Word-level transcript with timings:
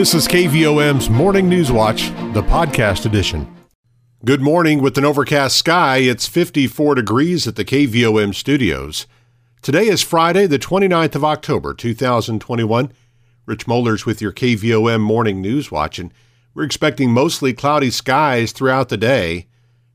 This 0.00 0.14
is 0.14 0.26
KVOM's 0.28 1.10
Morning 1.10 1.46
News 1.46 1.70
Watch, 1.70 2.08
the 2.32 2.42
podcast 2.42 3.04
edition. 3.04 3.54
Good 4.24 4.40
morning 4.40 4.80
with 4.80 4.96
an 4.96 5.04
overcast 5.04 5.58
sky. 5.58 5.98
It's 5.98 6.26
54 6.26 6.94
degrees 6.94 7.46
at 7.46 7.56
the 7.56 7.66
KVOM 7.66 8.34
studios. 8.34 9.06
Today 9.60 9.88
is 9.88 10.00
Friday, 10.00 10.46
the 10.46 10.58
29th 10.58 11.16
of 11.16 11.24
October, 11.26 11.74
2021. 11.74 12.92
Rich 13.44 13.66
Mollers 13.66 14.06
with 14.06 14.22
your 14.22 14.32
KVOM 14.32 15.02
Morning 15.02 15.42
News 15.42 15.70
Watch, 15.70 15.98
and 15.98 16.14
we're 16.54 16.64
expecting 16.64 17.12
mostly 17.12 17.52
cloudy 17.52 17.90
skies 17.90 18.52
throughout 18.52 18.88
the 18.88 18.96
day. 18.96 19.48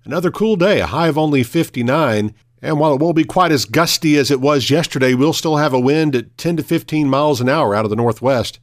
Another 0.04 0.30
cool 0.30 0.56
day, 0.56 0.82
a 0.82 0.86
high 0.86 1.08
of 1.08 1.18
only 1.18 1.42
59, 1.42 2.32
and 2.62 2.80
while 2.80 2.94
it 2.94 3.02
won't 3.02 3.16
be 3.16 3.24
quite 3.24 3.52
as 3.52 3.66
gusty 3.66 4.18
as 4.18 4.30
it 4.30 4.40
was 4.40 4.70
yesterday, 4.70 5.16
we'll 5.16 5.34
still 5.34 5.58
have 5.58 5.74
a 5.74 5.80
wind 5.80 6.16
at 6.16 6.38
10 6.38 6.58
to 6.58 6.64
15 6.64 7.10
miles 7.10 7.42
an 7.42 7.50
hour 7.50 7.74
out 7.74 7.86
of 7.86 7.90
the 7.90 7.96
northwest. 7.96 8.60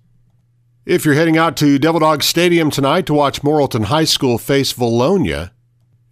If 0.84 1.04
you're 1.04 1.14
heading 1.14 1.38
out 1.38 1.56
to 1.58 1.78
Devil 1.78 2.00
Dog 2.00 2.24
Stadium 2.24 2.68
tonight 2.68 3.06
to 3.06 3.14
watch 3.14 3.42
Morrilton 3.42 3.84
High 3.84 4.02
School 4.02 4.36
face 4.36 4.72
Vilonia, 4.72 5.52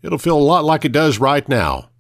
it'll 0.01 0.17
feel 0.17 0.39
a 0.39 0.39
lot 0.39 0.65
like 0.65 0.85
it 0.85 0.93
does 0.93 1.19
right 1.19 1.49
now. 1.49 1.91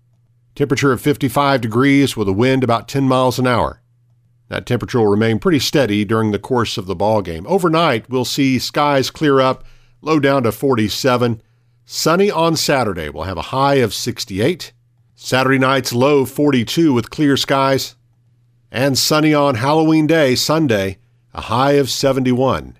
Temperature 0.54 0.92
of 0.92 1.00
55 1.00 1.62
degrees 1.62 2.16
with 2.16 2.28
a 2.28 2.32
wind 2.32 2.62
about 2.62 2.86
10 2.86 3.08
miles 3.08 3.40
an 3.40 3.48
hour. 3.48 3.82
That 4.46 4.66
temperature 4.66 5.00
will 5.00 5.08
remain 5.08 5.40
pretty 5.40 5.58
steady 5.58 6.04
during 6.04 6.30
the 6.30 6.38
course 6.38 6.78
of 6.78 6.86
the 6.86 6.94
ball 6.94 7.22
game. 7.22 7.44
Overnight, 7.48 8.08
we'll 8.08 8.24
see 8.24 8.60
skies 8.60 9.10
clear 9.10 9.40
up, 9.40 9.64
low 10.00 10.20
down 10.20 10.44
to 10.44 10.52
47. 10.52 11.42
Sunny 11.84 12.30
on 12.30 12.54
Saturday. 12.54 13.08
We'll 13.08 13.24
have 13.24 13.36
a 13.36 13.50
high 13.50 13.76
of 13.76 13.92
68. 13.92 14.72
Saturday 15.16 15.58
night's 15.58 15.92
low 15.92 16.24
42 16.24 16.92
with 16.92 17.10
clear 17.10 17.36
skies. 17.36 17.96
And 18.70 18.96
sunny 18.96 19.34
on 19.34 19.56
Halloween 19.56 20.06
Day, 20.06 20.36
Sunday 20.36 20.99
a 21.32 21.42
high 21.42 21.72
of 21.72 21.88
71. 21.88 22.76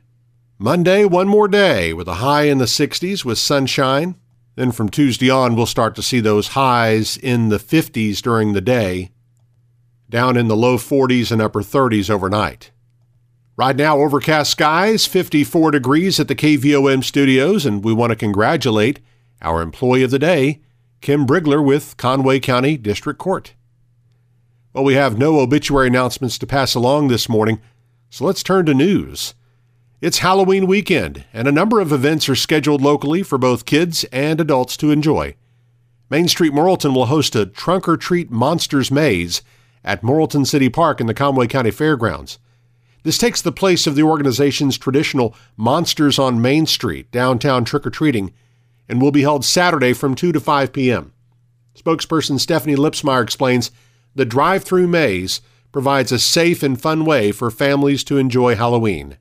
Monday, 0.59 1.05
one 1.05 1.29
more 1.29 1.49
day 1.49 1.93
with 1.93 2.09
a 2.09 2.15
high 2.15 2.45
in 2.45 2.59
the 2.59 2.65
60s 2.65 3.25
with 3.25 3.39
sunshine. 3.39 4.17
Then 4.57 4.73
from 4.73 4.89
Tuesday 4.89 5.31
on, 5.31 5.55
we'll 5.55 5.67
start 5.67 5.95
to 5.95 6.03
see 6.03 6.21
those 6.21 6.49
highs 6.49 7.17
in 7.17 7.49
the 7.49 7.59
50s 7.59 8.21
during 8.21 8.53
the 8.53 8.61
day, 8.61 9.13
down 10.09 10.37
in 10.37 10.49
the 10.49 10.57
low 10.57 10.77
40s 10.77 11.31
and 11.31 11.41
upper 11.41 11.63
30s 11.63 12.11
overnight. 12.11 12.73
Right 13.57 13.77
now, 13.77 13.99
overcast 13.99 14.51
skies, 14.51 15.07
54 15.07 15.71
degrees 15.71 16.19
at 16.19 16.29
the 16.29 16.35
KVOM 16.35 17.05
studios, 17.05 17.65
and 17.65 17.85
we 17.85 17.93
want 17.93 18.11
to 18.11 18.17
congratulate 18.17 19.01
our 19.41 19.63
employee 19.63 20.03
of 20.03 20.11
the 20.11 20.19
day, 20.19 20.61
Kim 21.01 21.25
Brigler 21.27 21.65
with 21.65 21.97
Conway 21.97 22.41
County 22.41 22.77
District 22.77 23.19
Court. 23.19 23.55
Well, 24.73 24.85
we 24.85 24.95
have 24.95 25.19
no 25.19 25.41
obituary 25.41 25.89
announcements 25.89 26.39
to 26.39 26.47
pass 26.47 26.75
along 26.75 27.09
this 27.09 27.29
morning, 27.29 27.61
so 28.11 28.25
let's 28.25 28.43
turn 28.43 28.67
to 28.67 28.75
news. 28.75 29.35
It's 30.01 30.19
Halloween 30.19 30.67
weekend, 30.67 31.25
and 31.33 31.47
a 31.47 31.53
number 31.53 31.81
of 31.81 31.93
events 31.93 32.29
are 32.29 32.35
scheduled 32.35 32.83
locally 32.83 33.23
for 33.23 33.39
both 33.39 33.67
kids 33.67 34.05
and 34.13 34.41
adults 34.41 34.77
to 34.79 34.91
enjoy. 34.91 35.37
Main 36.11 36.27
Street 36.27 36.53
Morrilton 36.53 36.93
will 36.93 37.07
host 37.07 37.37
a 37.37 37.47
trunk 37.47 37.89
or 37.89 37.97
treat 37.97 38.31
monsters 38.31 38.91
maze 38.91 39.43
at 39.85 40.03
Morrilton 40.03 40.45
City 40.45 40.69
Park 40.69 41.01
in 41.01 41.07
the 41.07 41.15
Conway 41.15 41.47
County 41.47 41.71
Fairgrounds. 41.71 42.41
This 43.05 43.17
takes 43.17 43.41
the 43.41 43.53
place 43.53 43.87
of 43.87 43.95
the 43.95 44.03
organization's 44.03 44.77
traditional 44.77 45.35
Monsters 45.57 46.19
on 46.19 46.43
Main 46.43 46.67
Street 46.67 47.11
downtown 47.13 47.65
trick 47.65 47.87
or 47.87 47.91
treating 47.91 48.33
and 48.89 49.01
will 49.01 49.13
be 49.13 49.23
held 49.23 49.45
Saturday 49.45 49.93
from 49.93 50.17
2 50.17 50.33
to 50.33 50.41
5 50.41 50.73
p.m. 50.73 51.13
Spokesperson 51.79 52.41
Stephanie 52.41 52.75
Lipsmeyer 52.75 53.23
explains 53.23 53.71
the 54.17 54.25
drive 54.25 54.65
through 54.65 54.89
maze 54.89 55.41
provides 55.73 56.13
a 56.13 56.19
safe 56.19 56.63
and 56.63 56.81
fun 56.81 57.05
way 57.05 57.33
for 57.33 57.51
families 57.51 58.05
to 58.05 58.19
enjoy 58.19 58.57
Halloween. 58.57 59.17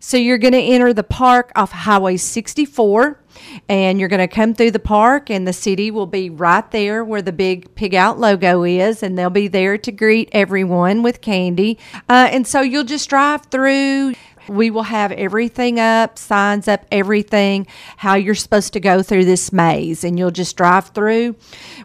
So 0.00 0.16
you're 0.16 0.38
going 0.38 0.52
to 0.52 0.60
enter 0.60 0.92
the 0.92 1.02
park 1.02 1.50
off 1.56 1.72
Highway 1.72 2.16
64 2.16 3.20
and 3.68 3.98
you're 3.98 4.08
going 4.08 4.20
to 4.20 4.32
come 4.32 4.54
through 4.54 4.70
the 4.70 4.78
park 4.78 5.30
and 5.30 5.46
the 5.46 5.52
city 5.52 5.90
will 5.90 6.06
be 6.06 6.30
right 6.30 6.68
there 6.70 7.04
where 7.04 7.22
the 7.22 7.32
big 7.32 7.74
pig 7.74 7.94
out 7.94 8.18
logo 8.18 8.62
is 8.62 9.02
and 9.02 9.18
they'll 9.18 9.30
be 9.30 9.48
there 9.48 9.76
to 9.78 9.92
greet 9.92 10.28
everyone 10.32 11.02
with 11.02 11.20
candy 11.20 11.78
uh, 12.08 12.28
and 12.30 12.46
so 12.46 12.60
you'll 12.60 12.84
just 12.84 13.08
drive 13.08 13.44
through 13.46 14.14
we 14.48 14.70
will 14.70 14.84
have 14.84 15.12
everything 15.12 15.80
up, 15.80 16.18
signs 16.18 16.68
up, 16.68 16.84
everything, 16.90 17.66
how 17.96 18.14
you're 18.14 18.34
supposed 18.34 18.72
to 18.72 18.80
go 18.80 19.02
through 19.02 19.24
this 19.24 19.52
maze, 19.52 20.04
and 20.04 20.18
you'll 20.18 20.30
just 20.30 20.56
drive 20.56 20.88
through. 20.88 21.36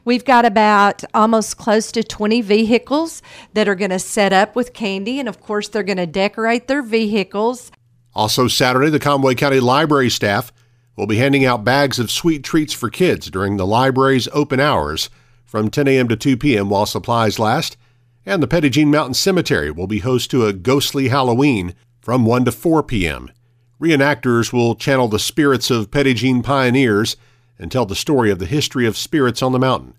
We've 0.06 0.26
got 0.26 0.46
about 0.46 1.04
almost 1.14 1.58
close 1.58 1.92
to 1.94 2.04
20 2.04 2.42
vehicles 2.42 3.22
that 3.54 3.68
are 3.68 3.76
going 3.76 3.92
to 3.92 4.00
set 4.00 4.34
up 4.34 4.56
with 4.56 4.74
candy, 4.74 5.20
and 5.20 5.30
of 5.30 5.42
course, 5.42 5.68
they're 5.68 5.84
going 5.84 5.98
to 5.98 6.06
decorate 6.06 6.68
their 6.68 6.82
vehicles. 6.82 7.72
Also, 8.14 8.48
Saturday, 8.48 8.90
the 8.90 9.00
Conway 9.00 9.36
County 9.36 9.60
Library 9.60 10.10
staff 10.10 10.52
will 10.96 11.08
be 11.08 11.18
handing 11.18 11.46
out 11.46 11.64
bags 11.64 12.00
of 12.00 12.12
sweet 12.12 12.44
treats 12.44 12.74
for 12.74 12.90
kids 12.90 13.30
during 13.30 13.56
the 13.56 13.66
library's 13.66 14.28
open 14.34 14.60
hours 14.60 15.10
from 15.46 15.70
10 15.70 15.88
a.m. 15.88 16.08
to 16.10 16.16
2 16.16 16.38
p.m. 16.38 16.70
while 16.70 16.86
supplies 16.86 17.40
last. 17.40 17.78
And 18.26 18.44
the 18.44 18.70
Jean 18.70 18.92
Mountain 18.92 19.14
Cemetery 19.14 19.72
will 19.72 19.88
be 19.88 20.00
host 20.00 20.30
to 20.32 20.46
a 20.46 20.54
ghostly 20.54 21.08
Halloween 21.08 21.74
from 22.00 22.26
1 22.26 22.46
to 22.46 22.52
4 22.52 22.84
p.m. 22.84 23.32
Reenactors 23.80 24.52
will 24.52 24.76
channel 24.76 25.08
the 25.08 25.20
spirits 25.20 25.72
of 25.72 25.92
Jean 25.92 26.44
pioneers 26.44 27.16
and 27.58 27.72
tell 27.72 27.86
the 27.86 27.96
story 27.96 28.32
of 28.32 28.40
the 28.40 28.46
history 28.46 28.86
of 28.86 28.98
spirits 28.98 29.42
on 29.42 29.52
the 29.52 29.60
mountain. 29.60 29.96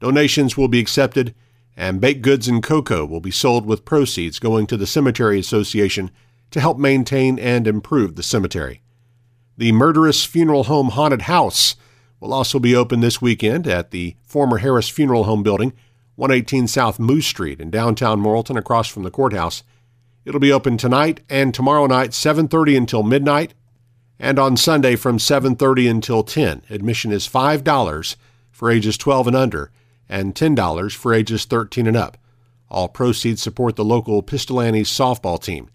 Donations 0.00 0.56
will 0.56 0.68
be 0.68 0.80
accepted, 0.80 1.34
and 1.76 2.00
baked 2.00 2.22
goods 2.22 2.48
and 2.48 2.62
cocoa 2.62 3.04
will 3.04 3.20
be 3.20 3.30
sold 3.30 3.66
with 3.66 3.84
proceeds 3.84 4.38
going 4.38 4.66
to 4.66 4.76
the 4.76 4.86
Cemetery 4.86 5.38
Association 5.38 6.10
to 6.50 6.60
help 6.60 6.78
maintain 6.78 7.38
and 7.38 7.66
improve 7.66 8.16
the 8.16 8.22
cemetery. 8.22 8.80
The 9.56 9.72
Murderous 9.72 10.24
Funeral 10.24 10.64
Home 10.64 10.90
Haunted 10.90 11.22
House 11.22 11.76
will 12.20 12.32
also 12.32 12.58
be 12.58 12.74
open 12.74 13.00
this 13.00 13.20
weekend 13.20 13.66
at 13.66 13.90
the 13.90 14.16
former 14.22 14.58
Harris 14.58 14.88
Funeral 14.88 15.24
Home 15.24 15.42
building, 15.42 15.72
118 16.16 16.68
South 16.68 16.98
Moose 16.98 17.26
Street 17.26 17.60
in 17.60 17.70
downtown 17.70 18.20
Morrilton 18.20 18.58
across 18.58 18.88
from 18.88 19.02
the 19.02 19.10
courthouse. 19.10 19.62
It'll 20.24 20.40
be 20.40 20.52
open 20.52 20.78
tonight 20.78 21.20
and 21.28 21.52
tomorrow 21.52 21.86
night 21.86 22.14
7:30 22.14 22.76
until 22.76 23.02
midnight 23.02 23.52
and 24.18 24.38
on 24.38 24.56
Sunday 24.56 24.96
from 24.96 25.18
7:30 25.18 25.86
until 25.86 26.22
10. 26.22 26.62
Admission 26.70 27.12
is 27.12 27.28
$5 27.28 28.16
for 28.50 28.70
ages 28.70 28.96
12 28.96 29.26
and 29.26 29.36
under 29.36 29.70
and 30.08 30.34
$10 30.34 30.94
for 30.94 31.12
ages 31.12 31.44
13 31.44 31.86
and 31.86 31.96
up. 31.96 32.16
All 32.70 32.88
proceeds 32.88 33.42
support 33.42 33.76
the 33.76 33.84
local 33.84 34.22
Pistolani's 34.22 34.88
softball 34.88 35.42
team. 35.42 35.68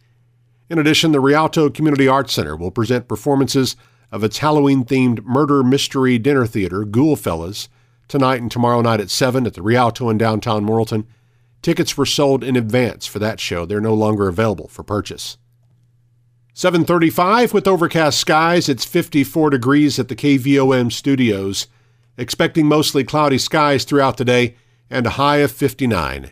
In 0.67 0.79
addition, 0.79 1.11
the 1.11 1.19
Rialto 1.19 1.69
Community 1.69 2.07
Arts 2.07 2.33
Center 2.33 2.55
will 2.55 2.71
present 2.71 3.07
performances 3.07 3.75
of 4.11 4.23
its 4.23 4.39
Halloween 4.39 4.83
themed 4.83 5.23
murder 5.23 5.63
mystery 5.63 6.17
dinner 6.17 6.47
theater, 6.47 6.85
Ghoulfellas, 6.85 7.67
tonight 8.07 8.41
and 8.41 8.51
tomorrow 8.51 8.81
night 8.81 8.99
at 8.99 9.11
7 9.11 9.45
at 9.45 9.53
the 9.53 9.61
Rialto 9.61 10.09
in 10.09 10.17
downtown 10.17 10.65
Morrilton 10.65 11.05
Tickets 11.61 11.97
were 11.97 12.05
sold 12.05 12.43
in 12.43 12.55
advance 12.55 13.05
for 13.05 13.19
that 13.19 13.39
show. 13.39 13.65
They're 13.65 13.81
no 13.81 13.93
longer 13.93 14.27
available 14.27 14.67
for 14.67 14.83
purchase. 14.83 15.37
735 16.53 17.53
with 17.53 17.67
overcast 17.67 18.19
skies. 18.19 18.67
It's 18.67 18.85
54 18.85 19.49
degrees 19.49 19.99
at 19.99 20.07
the 20.07 20.15
KVOM 20.15 20.91
studios. 20.91 21.67
Expecting 22.17 22.65
mostly 22.65 23.03
cloudy 23.03 23.37
skies 23.37 23.85
throughout 23.85 24.17
the 24.17 24.25
day 24.25 24.55
and 24.89 25.05
a 25.05 25.11
high 25.11 25.37
of 25.37 25.51
59. 25.51 26.31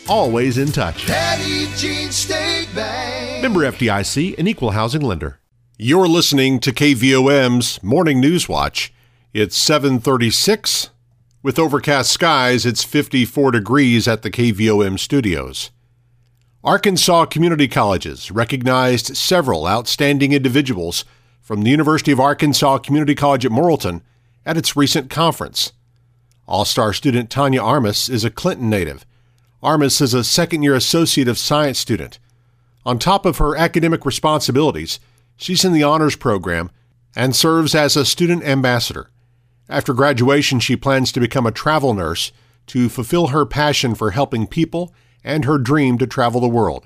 always 0.07 0.57
in 0.57 0.71
touch. 0.71 1.05
Petit 1.05 1.67
Jean 1.75 2.11
State 2.11 2.67
Bank. 2.75 3.41
Member 3.41 3.61
FDIC, 3.61 4.37
an 4.37 4.47
equal 4.47 4.71
housing 4.71 5.01
lender. 5.01 5.39
You're 5.77 6.07
listening 6.07 6.59
to 6.59 6.71
KVOM's 6.71 7.81
Morning 7.81 8.19
News 8.19 8.47
Watch. 8.47 8.93
It's 9.33 9.57
736. 9.57 10.91
With 11.41 11.57
overcast 11.57 12.11
skies, 12.11 12.65
it's 12.65 12.83
54 12.83 13.51
degrees 13.51 14.07
at 14.07 14.21
the 14.21 14.29
KVOM 14.29 14.99
studios. 14.99 15.71
Arkansas 16.63 17.25
Community 17.25 17.67
Colleges 17.67 18.29
recognized 18.29 19.17
several 19.17 19.67
outstanding 19.67 20.33
individuals 20.33 21.03
from 21.41 21.63
the 21.63 21.71
University 21.71 22.11
of 22.11 22.19
Arkansas 22.19 22.77
Community 22.77 23.15
College 23.15 23.45
at 23.47 23.51
Morrilton 23.51 24.01
at 24.45 24.57
its 24.57 24.75
recent 24.75 25.09
conference. 25.09 25.73
All 26.47 26.65
star 26.65 26.93
student 26.93 27.31
Tanya 27.31 27.63
Armas 27.63 28.09
is 28.09 28.23
a 28.23 28.29
Clinton 28.29 28.69
native. 28.69 29.05
Armas 29.63 30.01
is 30.01 30.13
a 30.13 30.23
second 30.23 30.63
year 30.63 30.75
Associate 30.75 31.27
of 31.27 31.37
Science 31.37 31.79
student 31.79 32.19
on 32.85 32.97
top 32.97 33.25
of 33.25 33.37
her 33.37 33.55
academic 33.55 34.05
responsibilities, 34.05 34.99
She's 35.41 35.65
in 35.65 35.73
the 35.73 35.81
honors 35.81 36.15
program 36.15 36.69
and 37.15 37.35
serves 37.35 37.73
as 37.73 37.97
a 37.97 38.05
student 38.05 38.43
ambassador. 38.43 39.09
After 39.67 39.91
graduation, 39.91 40.59
she 40.59 40.75
plans 40.75 41.11
to 41.11 41.19
become 41.19 41.47
a 41.47 41.51
travel 41.51 41.95
nurse 41.95 42.31
to 42.67 42.89
fulfill 42.89 43.27
her 43.27 43.43
passion 43.43 43.95
for 43.95 44.11
helping 44.11 44.45
people 44.45 44.93
and 45.23 45.43
her 45.45 45.57
dream 45.57 45.97
to 45.97 46.05
travel 46.05 46.41
the 46.41 46.47
world. 46.47 46.85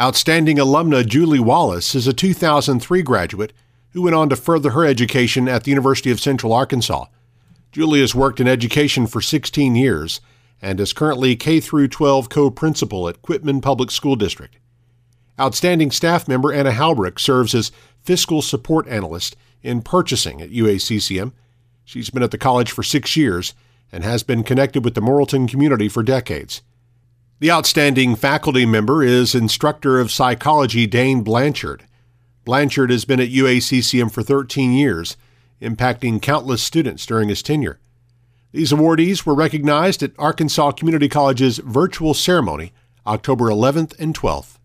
Outstanding 0.00 0.56
alumna 0.56 1.06
Julie 1.06 1.38
Wallace 1.38 1.94
is 1.94 2.06
a 2.06 2.14
2003 2.14 3.02
graduate 3.02 3.52
who 3.90 4.00
went 4.00 4.16
on 4.16 4.30
to 4.30 4.36
further 4.36 4.70
her 4.70 4.86
education 4.86 5.46
at 5.46 5.64
the 5.64 5.70
University 5.70 6.10
of 6.10 6.18
Central 6.18 6.54
Arkansas. 6.54 7.04
Julie 7.72 8.00
has 8.00 8.14
worked 8.14 8.40
in 8.40 8.48
education 8.48 9.06
for 9.06 9.20
16 9.20 9.76
years 9.76 10.22
and 10.62 10.80
is 10.80 10.92
currently 10.92 11.36
K 11.36 11.60
through 11.60 11.88
12 11.88 12.28
co-principal 12.28 13.08
at 13.08 13.22
Quitman 13.22 13.60
Public 13.60 13.90
School 13.90 14.16
District. 14.16 14.56
Outstanding 15.38 15.90
staff 15.90 16.28
member 16.28 16.52
Anna 16.52 16.72
Halbrick 16.72 17.18
serves 17.18 17.54
as 17.54 17.72
fiscal 18.02 18.42
support 18.42 18.86
analyst 18.88 19.36
in 19.62 19.82
purchasing 19.82 20.42
at 20.42 20.50
UACCM. 20.50 21.32
She's 21.84 22.10
been 22.10 22.22
at 22.22 22.30
the 22.30 22.38
college 22.38 22.70
for 22.70 22.82
6 22.82 23.16
years 23.16 23.54
and 23.90 24.04
has 24.04 24.22
been 24.22 24.44
connected 24.44 24.84
with 24.84 24.94
the 24.94 25.00
Morrilton 25.00 25.48
community 25.48 25.88
for 25.88 26.02
decades. 26.02 26.62
The 27.40 27.50
outstanding 27.50 28.16
faculty 28.16 28.66
member 28.66 29.02
is 29.02 29.34
instructor 29.34 29.98
of 29.98 30.12
psychology 30.12 30.86
Dane 30.86 31.22
Blanchard. 31.22 31.84
Blanchard 32.44 32.90
has 32.90 33.06
been 33.06 33.18
at 33.18 33.30
UACCM 33.30 34.12
for 34.12 34.22
13 34.22 34.72
years, 34.72 35.16
impacting 35.60 36.20
countless 36.20 36.62
students 36.62 37.06
during 37.06 37.30
his 37.30 37.42
tenure. 37.42 37.80
These 38.52 38.72
awardees 38.72 39.24
were 39.24 39.34
recognized 39.34 40.02
at 40.02 40.12
Arkansas 40.18 40.72
Community 40.72 41.08
College's 41.08 41.58
virtual 41.58 42.14
ceremony 42.14 42.72
October 43.06 43.44
11th 43.44 43.98
and 43.98 44.12
12th. 44.12 44.58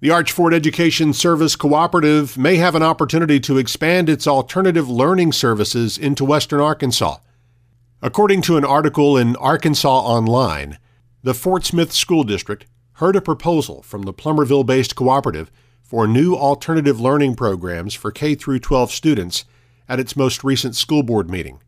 The 0.00 0.10
Arch 0.10 0.32
Ford 0.32 0.52
Education 0.52 1.12
Service 1.14 1.56
Cooperative 1.56 2.36
may 2.36 2.56
have 2.56 2.74
an 2.74 2.82
opportunity 2.82 3.40
to 3.40 3.56
expand 3.56 4.08
its 4.10 4.26
alternative 4.26 4.90
learning 4.90 5.32
services 5.32 5.96
into 5.96 6.24
western 6.24 6.60
Arkansas. 6.60 7.18
According 8.02 8.42
to 8.42 8.56
an 8.56 8.64
article 8.64 9.16
in 9.16 9.36
Arkansas 9.36 10.00
Online, 10.00 10.78
the 11.22 11.34
Fort 11.34 11.64
Smith 11.64 11.92
School 11.92 12.24
District 12.24 12.66
heard 12.94 13.16
a 13.16 13.22
proposal 13.22 13.80
from 13.82 14.02
the 14.02 14.12
Plumerville 14.12 14.66
based 14.66 14.96
cooperative 14.96 15.50
for 15.80 16.06
new 16.06 16.34
alternative 16.34 17.00
learning 17.00 17.34
programs 17.36 17.94
for 17.94 18.10
K 18.10 18.34
12 18.34 18.90
students 18.90 19.44
at 19.88 20.00
its 20.00 20.16
most 20.16 20.44
recent 20.44 20.74
school 20.74 21.02
board 21.02 21.30
meeting. 21.30 21.60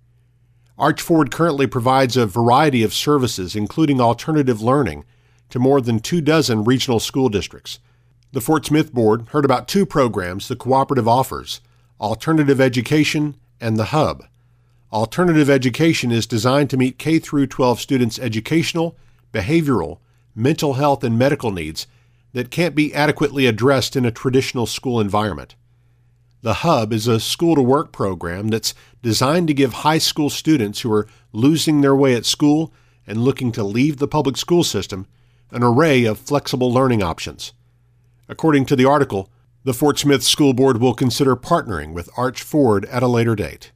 Arch 0.79 1.01
Ford 1.01 1.31
currently 1.31 1.69
provides 1.69 2.17
a 2.17 2.27
variety 2.27 2.83
of 2.83 2.93
services, 2.93 3.55
including 3.55 4.01
alternative 4.01 4.61
learning, 4.61 5.05
to 5.51 5.61
more 5.61 5.81
than 5.81 6.01
two 6.01 6.21
dozen 6.21 6.65
regional 6.65 6.99
school 6.99 7.29
districts. 7.29 7.79
The 8.33 8.41
Fort 8.41 8.67
Smith 8.67 8.93
Board 8.93 9.29
heard 9.29 9.45
about 9.45 9.69
two 9.69 9.87
programs 9.87 10.49
the 10.49 10.57
cooperative 10.57 11.07
offers 11.07 11.61
Alternative 12.01 12.61
Education 12.61 13.37
and 13.61 13.77
The 13.77 13.87
Hub. 13.87 14.25
Alternative 14.93 15.49
education 15.49 16.11
is 16.11 16.27
designed 16.27 16.71
to 16.71 16.77
meet 16.77 16.99
K 16.99 17.21
12 17.21 17.81
students' 17.81 18.19
educational, 18.19 18.97
behavioral, 19.33 19.99
mental 20.35 20.75
health, 20.75 21.05
and 21.05 21.17
medical 21.17 21.53
needs 21.53 21.87
that 22.33 22.51
can't 22.51 22.75
be 22.75 22.93
adequately 22.93 23.47
addressed 23.47 23.95
in 23.95 24.05
a 24.05 24.11
traditional 24.11 24.67
school 24.67 24.99
environment. 24.99 25.55
The 26.45 26.61
Hub 26.61 26.93
is 26.93 27.07
a 27.07 27.21
school 27.21 27.55
to 27.55 27.63
work 27.63 27.91
program 27.91 28.49
that's 28.49 28.75
designed 29.03 29.49
to 29.49 29.55
give 29.55 29.73
high 29.73 29.97
school 29.97 30.29
students 30.29 30.83
who 30.83 30.93
are 30.93 31.09
losing 31.33 31.81
their 31.81 31.97
way 31.97 32.15
at 32.15 32.27
school 32.27 32.71
and 33.07 33.25
looking 33.25 33.51
to 33.53 33.65
leave 33.65 33.97
the 33.97 34.07
public 34.07 34.37
school 34.37 34.63
system 34.63 35.07
an 35.51 35.63
array 35.63 36.05
of 36.05 36.19
flexible 36.19 36.71
learning 36.71 37.03
options. 37.03 37.55
According 38.29 38.67
to 38.67 38.77
the 38.77 38.85
article, 38.85 39.31
the 39.65 39.73
Fort 39.73 39.99
Smith 39.99 40.23
School 40.23 40.53
Board 40.53 40.83
will 40.83 40.93
consider 40.93 41.35
partnering 41.35 41.95
with 41.95 42.11
Arch 42.15 42.43
Ford 42.43 42.85
at 42.91 43.03
a 43.03 43.09
later 43.09 43.35
date. 43.35 43.73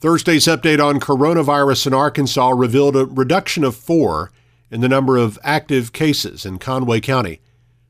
Thursday's 0.00 0.46
update 0.46 0.82
on 0.82 0.98
coronavirus 0.98 1.88
in 1.88 1.92
Arkansas 1.92 2.54
revealed 2.56 2.96
a 2.96 3.04
reduction 3.04 3.64
of 3.64 3.76
four 3.76 4.32
in 4.70 4.80
the 4.80 4.88
number 4.88 5.18
of 5.18 5.38
active 5.44 5.92
cases 5.92 6.46
in 6.46 6.56
Conway 6.56 7.02
County. 7.02 7.42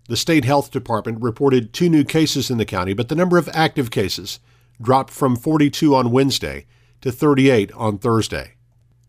The 0.07 0.17
state 0.17 0.45
health 0.45 0.71
department 0.71 1.23
reported 1.23 1.73
two 1.73 1.89
new 1.89 2.05
cases 2.05 2.51
in 2.51 2.59
the 2.59 2.67
county, 2.67 2.93
but 2.93 3.09
the 3.09 3.15
number 3.15 3.39
of 3.39 3.49
active 3.55 3.91
cases 3.91 4.39
dropped 4.81 5.11
from 5.13 5.37
42 5.37 5.95
on 5.95 6.11
Wednesday 6.11 6.67
to 7.01 7.11
38 7.11 7.73
on 7.73 7.99
Thursday. 7.99 8.55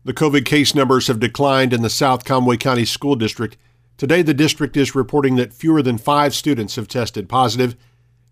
The 0.04 0.14
COVID 0.14 0.44
case 0.44 0.74
numbers 0.74 1.08
have 1.08 1.20
declined 1.20 1.72
in 1.72 1.82
the 1.82 1.90
South 1.90 2.24
Conway 2.24 2.56
County 2.56 2.84
School 2.84 3.16
District. 3.16 3.56
Today, 3.98 4.22
the 4.22 4.32
district 4.32 4.76
is 4.76 4.94
reporting 4.94 5.36
that 5.36 5.52
fewer 5.52 5.82
than 5.82 5.98
five 5.98 6.34
students 6.34 6.76
have 6.76 6.88
tested 6.88 7.28
positive. 7.28 7.76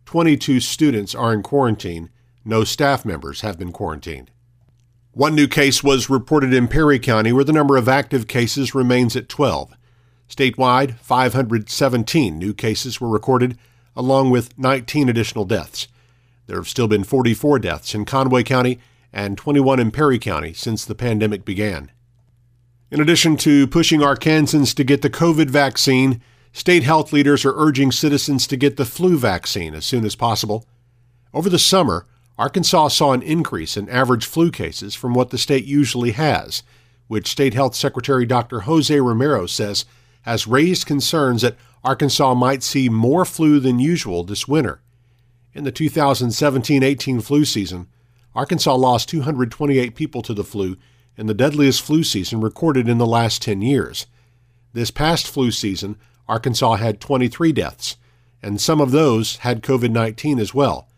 22 0.07 0.61
students 0.61 1.15
are 1.15 1.35
in 1.35 1.43
quarantine. 1.43 2.11
No 2.45 2.65
staff 2.65 3.05
members 3.05 3.41
have 3.41 3.59
been 3.59 3.73
quarantined. 3.73 4.31
One 5.13 5.35
new 5.35 5.49
case 5.49 5.83
was 5.83 6.11
reported 6.11 6.55
in 6.55 6.69
Perry 6.69 6.99
County, 6.99 7.33
where 7.33 7.45
the 7.45 7.53
number 7.53 7.77
of 7.77 7.89
active 7.89 8.27
cases 8.27 8.75
remains 8.75 9.17
at 9.17 9.29
12. 9.29 9.75
Statewide, 10.29 10.97
517 10.99 12.39
new 12.39 12.55
cases 12.55 13.01
were 13.01 13.09
recorded, 13.09 13.59
along 13.95 14.31
with 14.31 14.59
19 14.59 15.09
additional 15.09 15.45
deaths. 15.45 15.89
There 16.47 16.57
have 16.57 16.69
still 16.69 16.89
been 16.89 17.05
44 17.05 17.59
deaths 17.59 17.95
in 17.95 18.05
Conway 18.05 18.43
County 18.43 18.81
and 19.13 19.39
21 19.39 19.81
in 19.81 19.91
Perry 19.91 20.19
County 20.19 20.53
since 20.53 20.85
the 20.85 20.95
pandemic 20.95 21.45
began. 21.45 21.91
In 22.91 23.01
addition 23.01 23.37
to 23.39 23.67
pushing 23.67 24.01
Arkansans 24.01 24.75
to 24.75 24.85
get 24.85 25.03
the 25.03 25.11
COVID 25.11 25.49
vaccine, 25.49 26.21
state 26.53 26.83
health 26.83 27.13
leaders 27.13 27.45
are 27.45 27.55
urging 27.57 27.93
citizens 27.93 28.47
to 28.47 28.57
get 28.57 28.77
the 28.77 28.85
flu 28.85 29.17
vaccine 29.17 29.75
as 29.75 29.87
soon 29.87 30.05
as 30.05 30.17
possible. 30.17 30.67
Over 31.33 31.49
the 31.49 31.59
summer, 31.59 32.07
Arkansas 32.37 32.89
saw 32.89 33.13
an 33.13 33.23
increase 33.23 33.77
in 33.77 33.89
average 33.89 34.27
flu 34.27 34.51
cases 34.51 34.95
from 34.95 35.15
what 35.15 35.31
the 35.31 35.39
state 35.39 35.65
usually 35.65 36.13
has, 36.13 36.63
which 37.07 37.29
State 37.29 37.55
Health 37.55 37.75
Secretary 37.75 38.27
Dr. 38.27 38.61
Jose 38.61 38.99
Romero 38.99 39.47
says 39.47 39.85
has 40.25 40.47
raised 40.47 40.87
concerns 40.87 41.43
that 41.43 41.57
Arkansas 41.83 42.35
might 42.35 42.63
see 42.63 42.89
more 42.89 43.25
flu 43.25 43.61
than 43.61 43.79
usual 43.79 44.25
this 44.25 44.49
winter. 44.49 44.81
In 45.53 45.65
the 45.65 45.73
2017 45.73 46.83
18 46.83 47.21
flu 47.21 47.45
season, 47.45 47.89
Arkansas 48.35 48.75
lost 48.75 49.09
228 49.11 49.95
people 49.95 50.23
to 50.23 50.35
the 50.35 50.43
flu 50.43 50.77
in 51.17 51.27
the 51.27 51.35
deadliest 51.35 51.83
flu 51.83 52.03
season 52.03 52.41
recorded 52.41 52.89
in 52.89 52.99
the 52.99 53.07
last 53.07 53.43
10 53.43 53.63
years. 53.63 54.07
This 54.73 54.91
past 54.91 55.29
flu 55.29 55.51
season, 55.51 55.97
Arkansas 56.27 56.77
had 56.77 57.01
23 57.01 57.53
deaths, 57.53 57.97
and 58.43 58.61
some 58.61 58.81
of 58.81 58.91
those 58.91 59.37
had 59.39 59.63
COVID 59.63 59.91
19 59.91 60.41
as 60.41 60.53
well. 60.53 60.89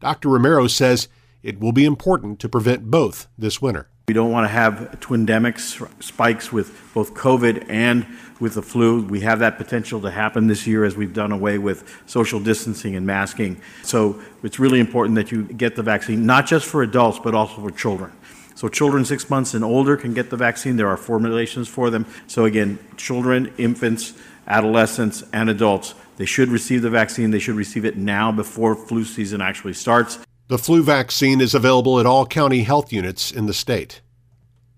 Dr. 0.00 0.28
Romero 0.28 0.66
says 0.66 1.08
it 1.42 1.60
will 1.60 1.72
be 1.72 1.84
important 1.84 2.40
to 2.40 2.48
prevent 2.48 2.90
both 2.90 3.28
this 3.38 3.62
winter. 3.62 3.88
We 4.06 4.12
don't 4.12 4.30
want 4.30 4.44
to 4.44 4.48
have 4.48 4.98
twindemics, 5.00 6.02
spikes 6.02 6.52
with 6.52 6.78
both 6.92 7.14
COVID 7.14 7.70
and 7.70 8.06
with 8.38 8.54
the 8.54 8.60
flu. 8.60 9.02
We 9.02 9.20
have 9.20 9.38
that 9.38 9.56
potential 9.56 10.00
to 10.02 10.10
happen 10.10 10.46
this 10.46 10.66
year 10.66 10.84
as 10.84 10.94
we've 10.94 11.14
done 11.14 11.32
away 11.32 11.56
with 11.56 12.02
social 12.04 12.38
distancing 12.38 12.96
and 12.96 13.06
masking. 13.06 13.62
So 13.82 14.20
it's 14.42 14.58
really 14.58 14.78
important 14.78 15.14
that 15.16 15.32
you 15.32 15.44
get 15.44 15.74
the 15.74 15.82
vaccine, 15.82 16.26
not 16.26 16.46
just 16.46 16.66
for 16.66 16.82
adults, 16.82 17.18
but 17.18 17.34
also 17.34 17.62
for 17.62 17.70
children. 17.70 18.12
So 18.54 18.68
children 18.68 19.06
six 19.06 19.30
months 19.30 19.54
and 19.54 19.64
older 19.64 19.96
can 19.96 20.12
get 20.12 20.28
the 20.28 20.36
vaccine. 20.36 20.76
There 20.76 20.88
are 20.88 20.98
formulations 20.98 21.66
for 21.66 21.88
them. 21.88 22.04
So 22.26 22.44
again, 22.44 22.78
children, 22.98 23.54
infants, 23.56 24.12
adolescents, 24.46 25.24
and 25.32 25.48
adults 25.48 25.94
they 26.16 26.26
should 26.26 26.48
receive 26.48 26.82
the 26.82 26.90
vaccine. 26.90 27.30
They 27.30 27.38
should 27.38 27.56
receive 27.56 27.84
it 27.84 27.96
now 27.96 28.30
before 28.30 28.74
flu 28.74 29.04
season 29.04 29.40
actually 29.40 29.72
starts. 29.72 30.18
The 30.46 30.58
flu 30.58 30.82
vaccine 30.82 31.40
is 31.40 31.54
available 31.54 31.98
at 31.98 32.04
all 32.04 32.26
county 32.26 32.64
health 32.64 32.92
units 32.92 33.30
in 33.30 33.46
the 33.46 33.54
state. 33.54 34.02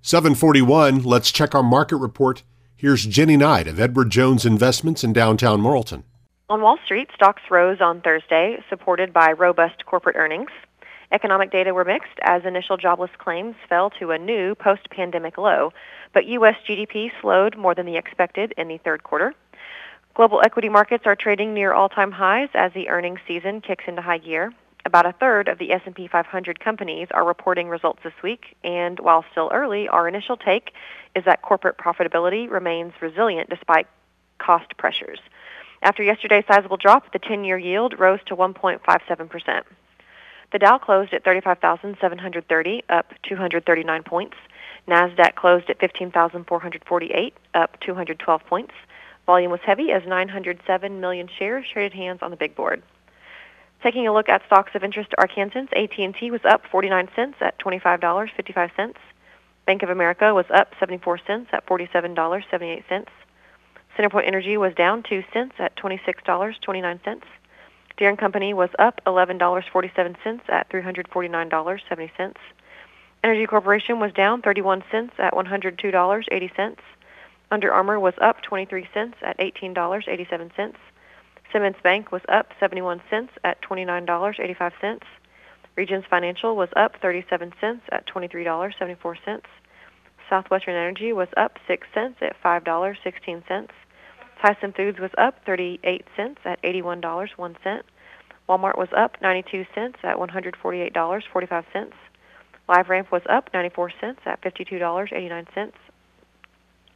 741, 0.01 1.03
let's 1.03 1.33
check 1.33 1.57
our 1.57 1.63
market 1.65 1.97
report. 1.97 2.45
Here's 2.77 3.05
Jenny 3.05 3.37
Knight 3.37 3.67
of 3.67 3.81
Edward 3.81 4.11
Jones 4.11 4.47
Investments 4.47 5.03
in 5.03 5.13
downtown 5.13 5.61
Morrilton. 5.61 6.05
On 6.49 6.63
Wall 6.63 6.79
Street, 6.85 7.09
stocks 7.13 7.43
rose 7.51 7.81
on 7.81 8.01
Thursday, 8.01 8.63
supported 8.69 9.13
by 9.13 9.33
robust 9.33 9.85
corporate 9.87 10.15
earnings. 10.15 10.51
Economic 11.11 11.51
data 11.51 11.75
were 11.75 11.85
mixed 11.85 12.17
as 12.23 12.45
initial 12.45 12.77
jobless 12.77 13.11
claims 13.19 13.57
fell 13.69 13.91
to 13.99 14.13
a 14.13 14.19
new 14.19 14.55
post 14.55 14.89
pandemic 14.91 15.37
low, 15.37 15.73
but 16.15 16.27
U.S. 16.27 16.55
GDP 16.69 17.11
slowed 17.21 17.57
more 17.57 17.75
than 17.75 17.87
the 17.87 17.97
expected 17.97 18.55
in 18.57 18.69
the 18.69 18.79
third 18.79 19.03
quarter. 19.03 19.35
Global 20.15 20.41
equity 20.45 20.69
markets 20.69 21.07
are 21.07 21.17
trading 21.17 21.55
near 21.55 21.73
all-time 21.73 22.13
highs 22.13 22.51
as 22.55 22.73
the 22.73 22.89
earnings 22.89 23.19
season 23.27 23.61
kicks 23.61 23.85
into 23.89 24.01
high 24.01 24.19
gear. 24.19 24.53
About 24.87 25.05
a 25.05 25.11
third 25.11 25.49
of 25.49 25.59
the 25.59 25.73
S&P 25.73 26.07
500 26.07 26.61
companies 26.61 27.09
are 27.11 27.27
reporting 27.27 27.69
results 27.69 27.99
this 28.05 28.13
week, 28.23 28.57
and 28.63 29.01
while 29.01 29.25
still 29.33 29.51
early, 29.53 29.89
our 29.89 30.07
initial 30.07 30.37
take 30.37 30.71
is 31.17 31.25
that 31.25 31.43
corporate 31.43 31.77
profitability 31.77 32.49
remains 32.49 32.93
resilient 33.01 33.51
despite 33.51 33.89
cost 34.39 34.77
pressures. 34.77 35.19
After 35.83 36.05
yesterday's 36.05 36.45
sizable 36.47 36.77
drop, 36.77 37.13
the 37.13 37.19
10-year 37.19 37.59
yield 37.59 37.99
rose 37.99 38.21
to 38.27 38.37
1.57%. 38.37 39.63
The 40.53 40.59
Dow 40.61 40.79
closed 40.79 41.13
at 41.13 41.25
35,730, 41.25 42.85
up 42.89 43.13
239 43.25 44.03
points. 44.05 44.37
Nasdaq 44.87 45.35
closed 45.35 45.69
at 45.69 45.81
15,448, 45.81 47.35
up 47.55 47.81
212 47.81 48.47
points. 48.47 48.75
Volume 49.27 49.51
was 49.51 49.61
heavy 49.67 49.91
as 49.91 50.07
907 50.07 51.01
million 51.01 51.29
shares 51.41 51.67
traded 51.73 51.93
hands 51.93 52.21
on 52.23 52.31
the 52.31 52.37
big 52.37 52.55
board. 52.55 52.85
Taking 53.83 54.09
a 54.09 54.13
look 54.13 54.29
at 54.29 54.45
stocks 54.47 54.75
of 54.75 54.83
interest 54.83 55.11
to 55.11 55.17
Arkansans, 55.17 55.69
AT&T 55.73 56.31
was 56.31 56.45
up 56.45 56.63
49 56.71 57.09
cents 57.15 57.37
at 57.41 57.59
$25.55. 57.59 58.95
Bank 59.67 59.83
of 59.83 59.91
America 59.91 60.33
was 60.35 60.47
up 60.51 60.73
74 60.81 61.19
cents 61.27 61.49
at 61.53 61.67
$47.78. 61.67 63.07
Centerpoint 63.97 64.27
Energy 64.27 64.57
was 64.57 64.75
down 64.75 65.03
2 65.03 65.25
cents 65.33 65.55
at 65.59 65.77
$26.29. 65.77 67.23
Deere 67.97 68.17
& 68.17 68.19
Company 68.19 68.55
was 68.55 68.71
up 68.79 69.01
$11.47 69.07 70.41
at 70.49 70.69
$349.70. 70.69 72.35
Entergy 73.25 73.49
Corporation 73.49 73.99
was 73.99 74.13
down 74.13 74.43
31 74.43 74.85
cents 74.91 75.15
at 75.19 75.33
$102.80. 75.33 76.77
Under 77.51 77.73
Armour 77.73 77.99
was 77.99 78.15
up 78.21 78.43
23 78.43 78.89
cents 78.93 79.17
at 79.23 79.39
$18.87. 79.39 80.75
Simmons 81.57 81.77
Bank 81.83 82.13
was 82.13 82.21
up 82.29 82.53
71 82.61 83.01
cents 83.09 83.33
at 83.43 83.63
$29.85. 83.63 85.01
Regions 85.75 86.05
Financial 86.11 86.55
was 86.55 86.69
up 86.77 86.97
37 87.01 87.55
cents 87.59 87.81
at 87.91 88.07
$23.74. 88.07 89.41
Southwestern 90.29 90.75
Energy 90.75 91.15
was 91.15 91.29
up 91.39 91.57
6 91.67 91.89
cents 91.95 92.19
at 92.21 92.37
$5.16. 92.43 93.69
Tyson 94.43 94.73
Foods 94.75 94.99
was 94.99 95.13
up 95.17 95.43
38 95.47 96.05
cents 96.15 96.41
at 96.45 96.61
$81.01. 96.61 97.81
Walmart 98.47 98.77
was 98.77 98.91
up 98.95 99.17
92 99.23 99.65
cents 99.75 99.97
at 100.03 100.19
$148.45. 100.19 101.93
LiveRamp 102.69 103.11
was 103.11 103.23
up 103.31 103.49
94 103.55 103.93
cents 103.99 104.21
at 104.27 104.43
$52.89. 104.43 105.73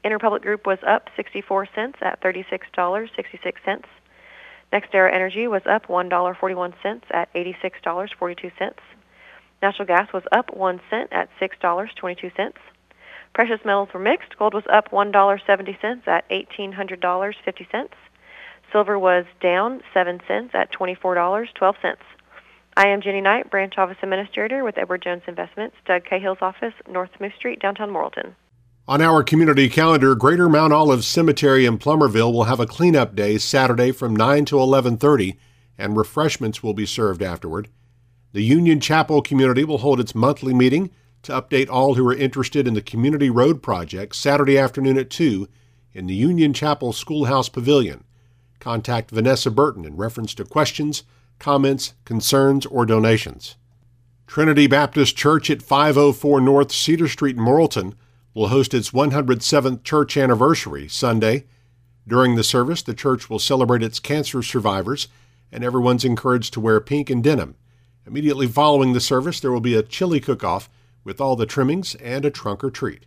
Interpublic 0.05 0.43
Group 0.43 0.67
was 0.67 0.81
up 0.87 1.09
64 1.17 1.67
cents 1.75 1.97
at 2.03 2.21
$36.66. 2.21 3.85
NextEra 4.73 5.13
Energy 5.13 5.49
was 5.49 5.63
up 5.67 5.87
$1.41 5.87 7.03
at 7.11 7.33
$86.42. 7.35 8.73
Natural 9.63 9.87
gas 9.87 10.13
was 10.13 10.23
up 10.33 10.55
1 10.57 10.81
cent 10.89 11.13
at 11.13 11.29
$6.22. 11.41 12.53
Precious 13.35 13.65
metals 13.65 13.89
were 13.93 14.01
mixed. 14.01 14.37
Gold 14.39 14.55
was 14.55 14.65
up 14.73 14.91
$1.70 14.91 16.09
at 16.09 16.29
$1,800.50. 16.31 17.89
Silver 18.73 18.99
was 18.99 19.25
down 19.41 19.83
7 19.93 20.21
cents 20.27 20.51
at 20.55 20.73
$24.12. 20.73 21.97
I 22.77 22.89
am 22.89 23.03
Jenny 23.03 23.21
Knight, 23.21 23.51
Branch 23.51 23.77
Office 23.77 23.99
Administrator 24.03 24.63
with 24.65 24.79
Edward 24.79 25.03
Jones 25.03 25.23
Investments, 25.27 25.77
Doug 25.85 26.05
Cahill's 26.05 26.39
office, 26.41 26.75
North 26.89 27.11
Smith 27.17 27.33
Street, 27.37 27.61
downtown 27.61 27.91
Morrilton. 27.91 28.35
On 28.91 29.01
our 29.01 29.23
community 29.23 29.69
calendar, 29.69 30.17
Greater 30.17 30.49
Mount 30.49 30.73
Olive 30.73 31.05
Cemetery 31.05 31.65
in 31.65 31.79
Plumerville 31.79 32.33
will 32.33 32.51
have 32.51 32.59
a 32.59 32.67
cleanup 32.67 33.15
day 33.15 33.39
Saturday 33.39 33.93
from 33.93 34.17
9 34.17 34.45
to 34.47 34.57
11:30 34.57 35.37
and 35.79 35.97
refreshments 35.97 36.65
will 36.65 36.75
be 36.75 36.87
served 36.87 37.23
afterward. 37.23 37.69
The 38.33 38.43
Union 38.43 38.81
Chapel 38.81 39.23
community 39.23 39.63
will 39.63 39.79
hold 39.79 40.01
its 40.01 40.13
monthly 40.13 40.53
meeting 40.53 40.91
to 41.23 41.41
update 41.41 41.71
all 41.71 41.95
who 41.95 42.09
are 42.09 42.13
interested 42.13 42.67
in 42.67 42.75
the 42.75 42.83
community 42.83 43.31
road 43.31 43.63
project 43.63 44.17
Saturday 44.17 44.59
afternoon 44.59 44.99
at 44.99 45.09
2 45.09 45.47
in 45.93 46.09
the 46.09 46.17
Union 46.17 46.53
Chapel 46.53 46.93
Schoolhouse 46.93 47.49
Pavilion. 47.49 48.03
Contact 48.59 49.13
Vanessa 49.13 49.53
Burton 49.53 49.85
in 49.85 49.97
reference 49.97 50.35
to 50.35 50.45
questions, 50.45 51.05
comments, 51.39 51.95
concerns, 52.05 52.67
or 52.67 52.85
donations. 52.85 53.55
Trinity 54.27 54.67
Baptist 54.67 55.17
Church 55.17 55.49
at 55.49 55.63
504 55.63 56.41
North 56.41 56.73
Cedar 56.73 57.07
Street 57.07 57.37
in 57.37 57.43
Morrilton 57.45 57.95
will 58.35 58.49
host 58.49 58.75
its 58.75 58.91
107th 58.91 59.83
church 59.83 60.17
anniversary 60.17 60.89
Sunday. 60.89 61.45
During 62.07 62.37
the 62.37 62.45
service, 62.45 62.83
the 62.83 62.95
church 62.95 63.29
will 63.29 63.39
celebrate 63.39 63.83
its 63.83 64.01
cancer 64.01 64.43
survivors, 64.43 65.09
and 65.53 65.65
everyone's 65.65 66.05
encouraged 66.05 66.53
to 66.55 66.61
wear 66.61 66.81
pink 66.81 67.11
and 67.11 67.23
denim. 67.23 67.57
Immediately 68.07 68.47
following 68.47 68.93
the 68.93 69.01
service, 69.01 69.41
there 69.41 69.53
will 69.53 69.61
be 69.61 69.75
a 69.75 69.83
chili 69.83 70.21
cook 70.21 70.43
off 70.43 70.69
with 71.05 71.21
all 71.21 71.37
the 71.37 71.47
trimmings 71.47 71.95
and 71.97 72.25
a 72.25 72.31
trunk 72.31 72.63
or 72.63 72.71
treat. 72.71 73.07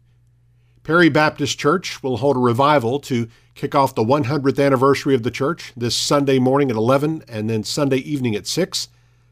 Perry 0.84 1.08
Baptist 1.08 1.58
Church 1.58 2.04
will 2.04 2.18
hold 2.18 2.36
a 2.36 2.42
revival 2.42 3.00
to 3.00 3.30
kick 3.56 3.74
off 3.74 3.96
the 3.96 4.04
100th 4.04 4.64
anniversary 4.64 5.16
of 5.16 5.24
the 5.24 5.32
church 5.32 5.72
this 5.78 5.96
Sunday 5.96 6.40
morning 6.40 6.70
at 6.70 6.76
11 6.76 7.24
and 7.30 7.50
then 7.50 7.64
Sunday 7.64 7.98
evening 7.98 8.36
at 8.36 8.46
6. 8.46 8.90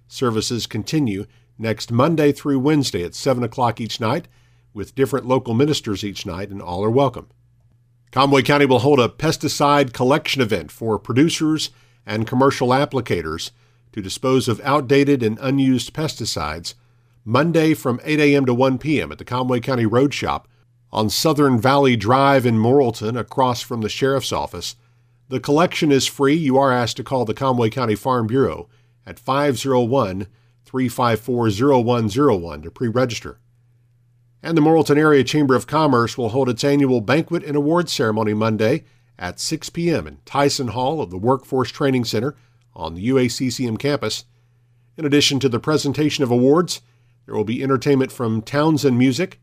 Services 0.08 0.66
continue 0.66 1.26
next 1.58 1.92
Monday 1.92 2.32
through 2.32 2.60
Wednesday 2.60 3.04
at 3.04 3.16
7 3.16 3.44
o'clock 3.44 3.82
each 3.82 4.00
night 4.00 4.28
with 4.74 4.96
different 4.96 5.26
local 5.26 5.54
ministers 5.54 6.04
each 6.04 6.26
night, 6.26 6.50
and 6.50 6.62
all 6.62 6.84
are 6.84 6.90
welcome. 6.90 7.28
Conway 8.12 8.42
County 8.42 8.66
will 8.66 8.80
hold 8.80 9.00
a 9.00 9.08
pesticide 9.08 9.94
collection 9.94 10.42
event 10.42 10.72
for 10.72 11.00
producers 11.00 11.70
and 12.06 12.28
commercial 12.28 12.70
applicators 12.70 13.52
to 13.94 14.02
dispose 14.02 14.48
of 14.48 14.60
outdated 14.62 15.24
and 15.24 15.38
unused 15.42 15.94
pesticides 15.94 16.74
Monday 17.24 17.74
from 17.74 18.02
8 18.04 18.20
a.m. 18.20 18.46
to 18.46 18.54
1 18.54 18.78
p.m. 18.80 19.12
at 19.12 19.18
the 19.18 19.26
Conway 19.26 19.60
County 19.60 19.86
Road 19.86 20.14
Shop 20.14 20.48
on 20.92 21.10
Southern 21.10 21.60
Valley 21.60 21.96
Drive 21.96 22.46
in 22.46 22.56
Morrilton 22.56 23.18
across 23.18 23.62
from 23.62 23.82
the 23.82 23.90
Sheriff's 23.90 24.32
Office. 24.32 24.76
The 25.30 25.40
collection 25.40 25.92
is 25.92 26.08
free. 26.08 26.34
You 26.34 26.58
are 26.58 26.72
asked 26.72 26.98
to 26.98 27.04
call 27.04 27.24
the 27.26 27.34
Conway 27.34 27.70
County 27.70 27.96
Farm 27.96 28.28
Bureau 28.28 28.68
at 29.06 29.20
501 29.20 30.28
354 30.66 31.50
0101 31.50 32.62
to 32.62 32.72
pre 32.72 32.88
register. 32.88 33.40
And 34.44 34.58
the 34.58 34.62
Morrilton 34.62 34.98
Area 34.98 35.24
Chamber 35.24 35.56
of 35.56 35.68
Commerce 35.68 36.18
will 36.18 36.30
hold 36.30 36.50
its 36.50 36.64
annual 36.64 37.00
banquet 37.00 37.44
and 37.44 37.56
awards 37.56 37.94
ceremony 37.94 38.34
Monday 38.34 38.86
at 39.20 39.40
6 39.40 39.70
p.m. 39.70 40.08
in 40.08 40.18
Tyson 40.26 40.70
Hall 40.70 41.00
of 41.00 41.12
the 41.12 41.18
Workforce 41.18 41.72
Training 41.72 42.06
Center 42.06 42.36
on 42.74 42.96
the 42.96 43.10
UACCM 43.10 43.78
campus. 43.78 44.26
In 44.98 45.06
addition 45.06 45.40
to 45.40 45.50
the 45.50 45.60
presentation 45.60 46.24
of 46.24 46.32
awards, 46.32 46.82
there 47.26 47.36
will 47.36 47.44
be 47.44 47.62
entertainment 47.62 48.12
from 48.12 48.42
Townsend 48.42 48.98
Music, 48.98 49.40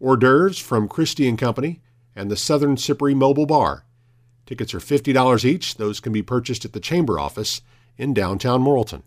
hors 0.00 0.16
d'oeuvres 0.16 0.58
from 0.58 0.88
Christie 0.88 1.28
and 1.28 1.38
Company, 1.38 1.80
and 2.14 2.30
the 2.30 2.36
Southern 2.36 2.76
Cypri 2.76 3.14
Mobile 3.14 3.46
Bar. 3.46 3.84
Tickets 4.46 4.72
are 4.72 4.78
$50 4.78 5.44
each. 5.44 5.74
Those 5.74 5.98
can 5.98 6.12
be 6.12 6.22
purchased 6.22 6.64
at 6.64 6.72
the 6.72 6.80
Chamber 6.80 7.18
office 7.18 7.62
in 7.98 8.14
downtown 8.14 8.62
Morrilton. 8.62 9.02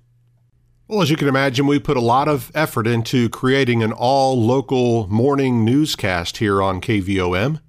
Well, 0.90 1.04
as 1.04 1.12
you 1.12 1.18
can 1.18 1.28
imagine, 1.28 1.68
we 1.68 1.78
put 1.78 1.98
a 1.98 2.02
lot 2.02 2.28
of 2.28 2.52
effort 2.56 2.88
into 2.88 3.30
creating 3.30 3.84
an 3.84 3.92
all 3.92 4.44
local 4.44 5.06
morning 5.06 5.64
newscast 5.64 6.38
here 6.38 6.64
on 6.64 6.82
KVOM, 6.82 7.62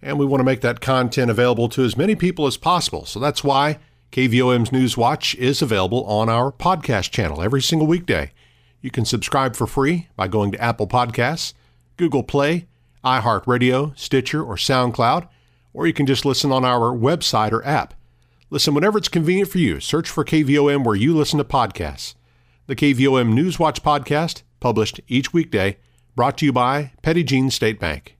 and 0.00 0.20
we 0.20 0.24
want 0.24 0.38
to 0.38 0.44
make 0.44 0.60
that 0.60 0.80
content 0.80 1.32
available 1.32 1.68
to 1.70 1.82
as 1.82 1.96
many 1.96 2.14
people 2.14 2.46
as 2.46 2.56
possible. 2.56 3.04
So 3.04 3.18
that's 3.18 3.42
why 3.42 3.80
KVOM's 4.12 4.70
News 4.70 4.96
Watch 4.96 5.34
is 5.34 5.60
available 5.60 6.04
on 6.04 6.28
our 6.28 6.52
podcast 6.52 7.10
channel 7.10 7.42
every 7.42 7.60
single 7.60 7.88
weekday. 7.88 8.30
You 8.80 8.92
can 8.92 9.04
subscribe 9.04 9.56
for 9.56 9.66
free 9.66 10.06
by 10.14 10.28
going 10.28 10.52
to 10.52 10.62
Apple 10.62 10.86
Podcasts, 10.86 11.54
Google 11.96 12.22
Play, 12.22 12.68
iHeartRadio, 13.04 13.98
Stitcher, 13.98 14.44
or 14.44 14.54
SoundCloud, 14.54 15.28
or 15.72 15.88
you 15.88 15.92
can 15.92 16.06
just 16.06 16.24
listen 16.24 16.52
on 16.52 16.64
our 16.64 16.96
website 16.96 17.50
or 17.50 17.66
app. 17.66 17.94
Listen 18.48 18.74
whenever 18.74 18.96
it's 18.96 19.08
convenient 19.08 19.50
for 19.50 19.58
you. 19.58 19.80
Search 19.80 20.08
for 20.08 20.24
KVOM 20.24 20.84
where 20.84 20.94
you 20.94 21.16
listen 21.16 21.38
to 21.38 21.44
podcasts 21.44 22.14
the 22.70 22.76
KVOM 22.76 23.32
Newswatch 23.32 23.80
podcast, 23.80 24.42
published 24.60 25.00
each 25.08 25.32
weekday, 25.32 25.76
brought 26.14 26.38
to 26.38 26.46
you 26.46 26.52
by 26.52 26.92
Petit 27.02 27.24
Jean 27.24 27.50
State 27.50 27.80
Bank. 27.80 28.16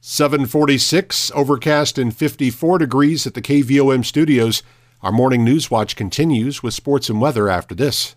746, 0.00 1.30
overcast 1.32 1.96
and 1.96 2.16
54 2.16 2.78
degrees 2.78 3.24
at 3.24 3.34
the 3.34 3.40
KVOM 3.40 4.04
studios. 4.04 4.64
Our 5.00 5.12
morning 5.12 5.46
Newswatch 5.46 5.94
continues 5.94 6.60
with 6.60 6.74
sports 6.74 7.08
and 7.08 7.20
weather 7.20 7.48
after 7.48 7.72
this. 7.72 8.16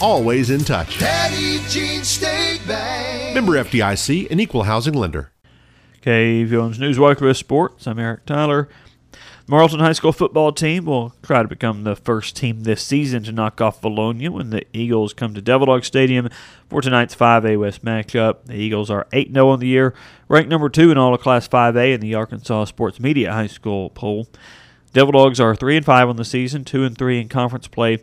always 0.00 0.50
in 0.50 0.60
touch. 0.60 0.98
Petit 0.98 1.58
Jean 1.68 2.04
State 2.04 2.60
Bank. 2.66 3.34
Member 3.34 3.52
FDIC, 3.52 4.30
an 4.30 4.40
equal 4.40 4.64
housing 4.64 4.94
lender. 4.94 5.32
KVOM's 6.02 6.78
Newswatch 6.78 7.20
with 7.20 7.36
Sports. 7.36 7.86
I'm 7.86 7.98
Eric 7.98 8.24
Tyler. 8.26 8.68
The 9.12 9.52
Morrilton 9.54 9.80
High 9.80 9.92
School 9.92 10.12
football 10.12 10.52
team 10.52 10.84
will 10.84 11.14
try 11.22 11.42
to 11.42 11.48
become 11.48 11.84
the 11.84 11.96
first 11.96 12.36
team 12.36 12.64
this 12.64 12.82
season 12.82 13.22
to 13.24 13.32
knock 13.32 13.60
off 13.60 13.80
Vilonia 13.80 14.28
when 14.28 14.50
the 14.50 14.64
Eagles 14.72 15.14
come 15.14 15.34
to 15.34 15.40
Devil 15.40 15.66
Dog 15.66 15.84
Stadium 15.84 16.28
for 16.68 16.82
tonight's 16.82 17.16
5A 17.16 17.58
West 17.58 17.84
matchup. 17.84 18.44
The 18.44 18.56
Eagles 18.56 18.90
are 18.90 19.06
8 19.12 19.32
0 19.32 19.48
on 19.48 19.60
the 19.60 19.66
year, 19.66 19.94
ranked 20.28 20.50
number 20.50 20.68
2 20.68 20.90
in 20.90 20.98
all 20.98 21.14
of 21.14 21.20
Class 21.20 21.48
5A 21.48 21.94
in 21.94 22.00
the 22.00 22.14
Arkansas 22.14 22.66
Sports 22.66 23.00
Media 23.00 23.32
High 23.32 23.46
School 23.46 23.90
poll. 23.90 24.28
Devil 24.92 25.12
Dogs 25.12 25.40
are 25.40 25.56
3 25.56 25.78
and 25.78 25.86
5 25.86 26.08
on 26.08 26.16
the 26.16 26.24
season, 26.24 26.64
2 26.64 26.84
and 26.84 26.96
3 26.96 27.20
in 27.20 27.28
conference 27.28 27.68
play. 27.68 27.98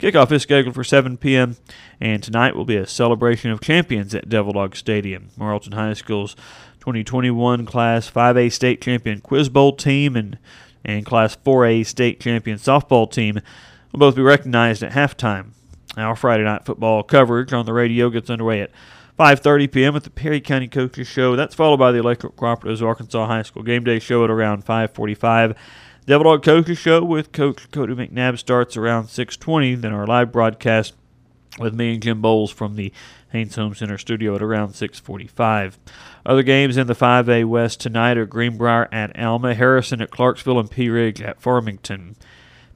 Kickoff 0.00 0.32
is 0.32 0.40
scheduled 0.40 0.74
for 0.74 0.82
7 0.82 1.18
p.m. 1.18 1.58
and 2.00 2.22
tonight 2.22 2.56
will 2.56 2.64
be 2.64 2.76
a 2.76 2.86
celebration 2.86 3.50
of 3.50 3.60
champions 3.60 4.14
at 4.14 4.30
Devil 4.30 4.54
Dog 4.54 4.74
Stadium. 4.74 5.28
Morrilton 5.38 5.74
High 5.74 5.92
School's 5.92 6.34
2021 6.78 7.66
Class 7.66 8.10
5A 8.10 8.50
state 8.50 8.80
champion 8.80 9.20
Quiz 9.20 9.50
Bowl 9.50 9.76
team 9.76 10.16
and 10.16 10.38
and 10.86 11.04
Class 11.04 11.36
4A 11.36 11.84
state 11.84 12.18
champion 12.18 12.56
softball 12.56 13.12
team 13.12 13.42
will 13.92 14.00
both 14.00 14.16
be 14.16 14.22
recognized 14.22 14.82
at 14.82 14.92
halftime. 14.92 15.50
Our 15.98 16.16
Friday 16.16 16.44
night 16.44 16.64
football 16.64 17.02
coverage 17.02 17.52
on 17.52 17.66
the 17.66 17.74
radio 17.74 18.08
gets 18.08 18.30
underway 18.30 18.62
at 18.62 18.70
5:30 19.18 19.70
p.m. 19.70 19.96
at 19.96 20.04
the 20.04 20.08
Perry 20.08 20.40
County 20.40 20.68
Coaches 20.68 21.08
Show. 21.08 21.36
That's 21.36 21.54
followed 21.54 21.76
by 21.76 21.92
the 21.92 21.98
Electric 21.98 22.36
Cooperatives 22.36 22.80
Arkansas 22.80 23.26
High 23.26 23.42
School 23.42 23.64
Game 23.64 23.84
Day 23.84 23.98
Show 23.98 24.24
at 24.24 24.30
around 24.30 24.64
5:45. 24.64 25.54
Devil 26.10 26.24
Dog 26.24 26.42
Coaches 26.42 26.76
Show 26.76 27.04
with 27.04 27.30
Coach 27.30 27.70
Cody 27.70 27.94
McNabb 27.94 28.36
starts 28.36 28.76
around 28.76 29.04
6:20. 29.04 29.76
Then 29.76 29.92
our 29.92 30.08
live 30.08 30.32
broadcast 30.32 30.94
with 31.56 31.72
me 31.72 31.92
and 31.92 32.02
Jim 32.02 32.20
Bowles 32.20 32.50
from 32.50 32.74
the 32.74 32.92
Haynes 33.28 33.54
Home 33.54 33.76
Center 33.76 33.96
studio 33.96 34.34
at 34.34 34.42
around 34.42 34.74
6:45. 34.74 35.78
Other 36.26 36.42
games 36.42 36.76
in 36.76 36.88
the 36.88 36.96
5A 36.96 37.44
West 37.44 37.80
tonight 37.80 38.18
are 38.18 38.26
Greenbrier 38.26 38.88
at 38.90 39.16
Alma, 39.16 39.54
Harrison 39.54 40.02
at 40.02 40.10
Clarksville, 40.10 40.58
and 40.58 40.68
Pea 40.68 40.88
Ridge 40.88 41.22
at 41.22 41.40
Farmington. 41.40 42.16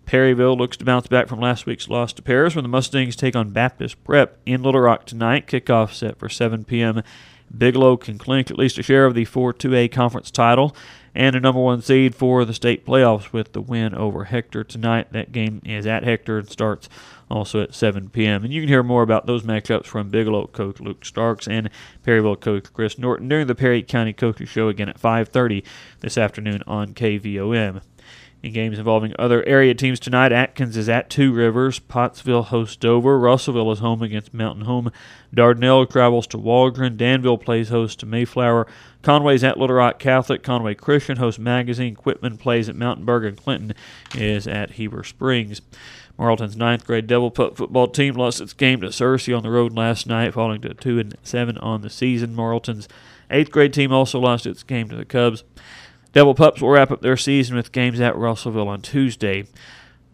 Perryville 0.07 0.57
looks 0.57 0.77
to 0.77 0.85
bounce 0.85 1.09
back 1.09 1.27
from 1.27 1.41
last 1.41 1.67
week's 1.67 1.89
loss 1.89 2.13
to 2.13 2.23
Paris 2.23 2.55
when 2.55 2.63
the 2.63 2.69
Mustangs 2.69 3.17
take 3.17 3.35
on 3.35 3.51
Baptist 3.51 4.05
Prep 4.05 4.39
in 4.47 4.63
Little 4.63 4.83
Rock 4.83 5.07
tonight. 5.07 5.49
Kickoff 5.49 5.93
set 5.93 6.21
for 6.21 6.29
7 6.29 6.63
p.m. 6.63 7.03
Bigelow 7.57 7.97
can 7.97 8.17
clinch 8.17 8.53
at 8.53 8.59
least 8.59 8.79
a 8.79 8.83
share 8.85 9.07
of 9.07 9.15
the 9.15 9.25
4-2A 9.25 9.91
conference 9.91 10.31
title 10.31 10.77
and 11.15 11.37
a 11.37 11.41
number 11.41 11.61
one 11.61 11.81
seed 11.81 12.15
for 12.15 12.45
the 12.45 12.55
state 12.55 12.85
playoffs 12.85 13.33
with 13.33 13.53
the 13.53 13.61
win 13.61 13.95
over 13.95 14.25
Hector 14.25 14.65
tonight. 14.65 15.13
That 15.13 15.33
game 15.33 15.63
is 15.65 15.87
at 15.87 16.03
Hector 16.03 16.39
and 16.39 16.51
starts 16.51 16.89
also 17.31 17.63
at 17.63 17.75
7 17.75 18.11
p.m. 18.11 18.45
And 18.45 18.53
you 18.53 18.63
can 18.63 18.69
hear 18.69 18.83
more 18.83 19.03
about 19.03 19.27
those 19.27 19.43
matchups 19.43 19.87
from 19.87 20.11
Bigelow 20.11 20.49
coach 20.49 20.81
Luke 20.81 21.05
Starks 21.05 21.49
and 21.49 21.71
Perryville 22.03 22.37
coach 22.37 22.73
Chris 22.73 22.99
Norton 22.99 23.29
during 23.29 23.47
the 23.47 23.55
Perry 23.55 23.83
County 23.83 24.13
Coaches 24.13 24.49
Show 24.49 24.69
again 24.69 24.89
at 24.89 25.01
5:30 25.01 25.65
this 26.01 26.19
afternoon 26.19 26.63
on 26.67 26.95
KVOM. 26.95 27.81
In 28.45 28.53
games 28.53 28.79
involving 28.79 29.15
other 29.19 29.43
area 29.47 29.73
teams 29.73 29.99
tonight, 29.99 30.31
Atkins 30.31 30.77
is 30.77 30.87
at 30.87 31.09
Two 31.09 31.33
Rivers, 31.33 31.79
Pottsville 31.79 32.43
hosts 32.43 32.77
Dover, 32.77 33.19
Russellville 33.19 33.73
is 33.73 33.79
home 33.79 34.03
against 34.03 34.35
Mountain 34.35 34.67
Home, 34.67 34.93
Dardanelle 35.35 35.89
travels 35.89 36.27
to 36.27 36.37
Waldron, 36.37 36.99
Danville 36.99 37.39
plays 37.39 37.71
host 37.71 38.01
to 38.01 38.07
Mayflower, 38.07 38.67
Conway's 39.01 39.43
at 39.43 39.57
Little 39.57 39.77
Rock 39.77 39.99
Catholic, 39.99 40.43
Conway 40.43 40.75
Christian 40.75 41.17
hosts 41.17 41.39
Magazine, 41.39 41.95
Quitman 41.95 42.37
plays 42.37 42.69
at 42.69 42.77
Mountainburg, 42.77 43.25
and 43.25 43.39
Clinton 43.39 43.73
is 44.15 44.47
at 44.47 44.73
Heber 44.73 45.05
Springs. 45.05 45.63
Morrilton's 46.19 46.55
ninth 46.55 46.85
grade 46.85 47.07
Devil 47.07 47.31
Pup 47.31 47.57
football 47.57 47.89
team 47.89 48.13
lost 48.15 48.43
its 48.43 48.53
game 48.53 48.83
to 48.83 48.89
Searcy 48.89 49.35
on 49.35 49.43
the 49.43 49.51
road 49.51 49.73
last 49.73 50.07
night, 50.07 50.35
falling 50.35 50.61
to 50.61 50.75
two 50.75 50.99
and 50.99 51.17
seven 51.23 51.57
on 51.57 51.81
the 51.81 51.89
season. 51.89 52.37
Morrilton's 52.37 52.89
eighth 53.31 53.51
grade 53.51 53.73
team 53.73 53.91
also 53.91 54.21
lost 54.21 54.45
its 54.45 54.63
game 54.63 54.91
to 54.91 54.97
the 54.97 55.07
Cubs. 55.07 55.45
Devil 56.15 56.37
Pups 56.37 56.63
will 56.63 56.69
wrap 56.71 56.93
up 56.93 57.01
their 57.01 57.17
season 57.17 57.57
with 57.57 57.73
games 57.73 58.01
at 58.01 58.17
Russellville 58.17 58.69
on 58.69 58.83
Tuesday. 58.83 59.47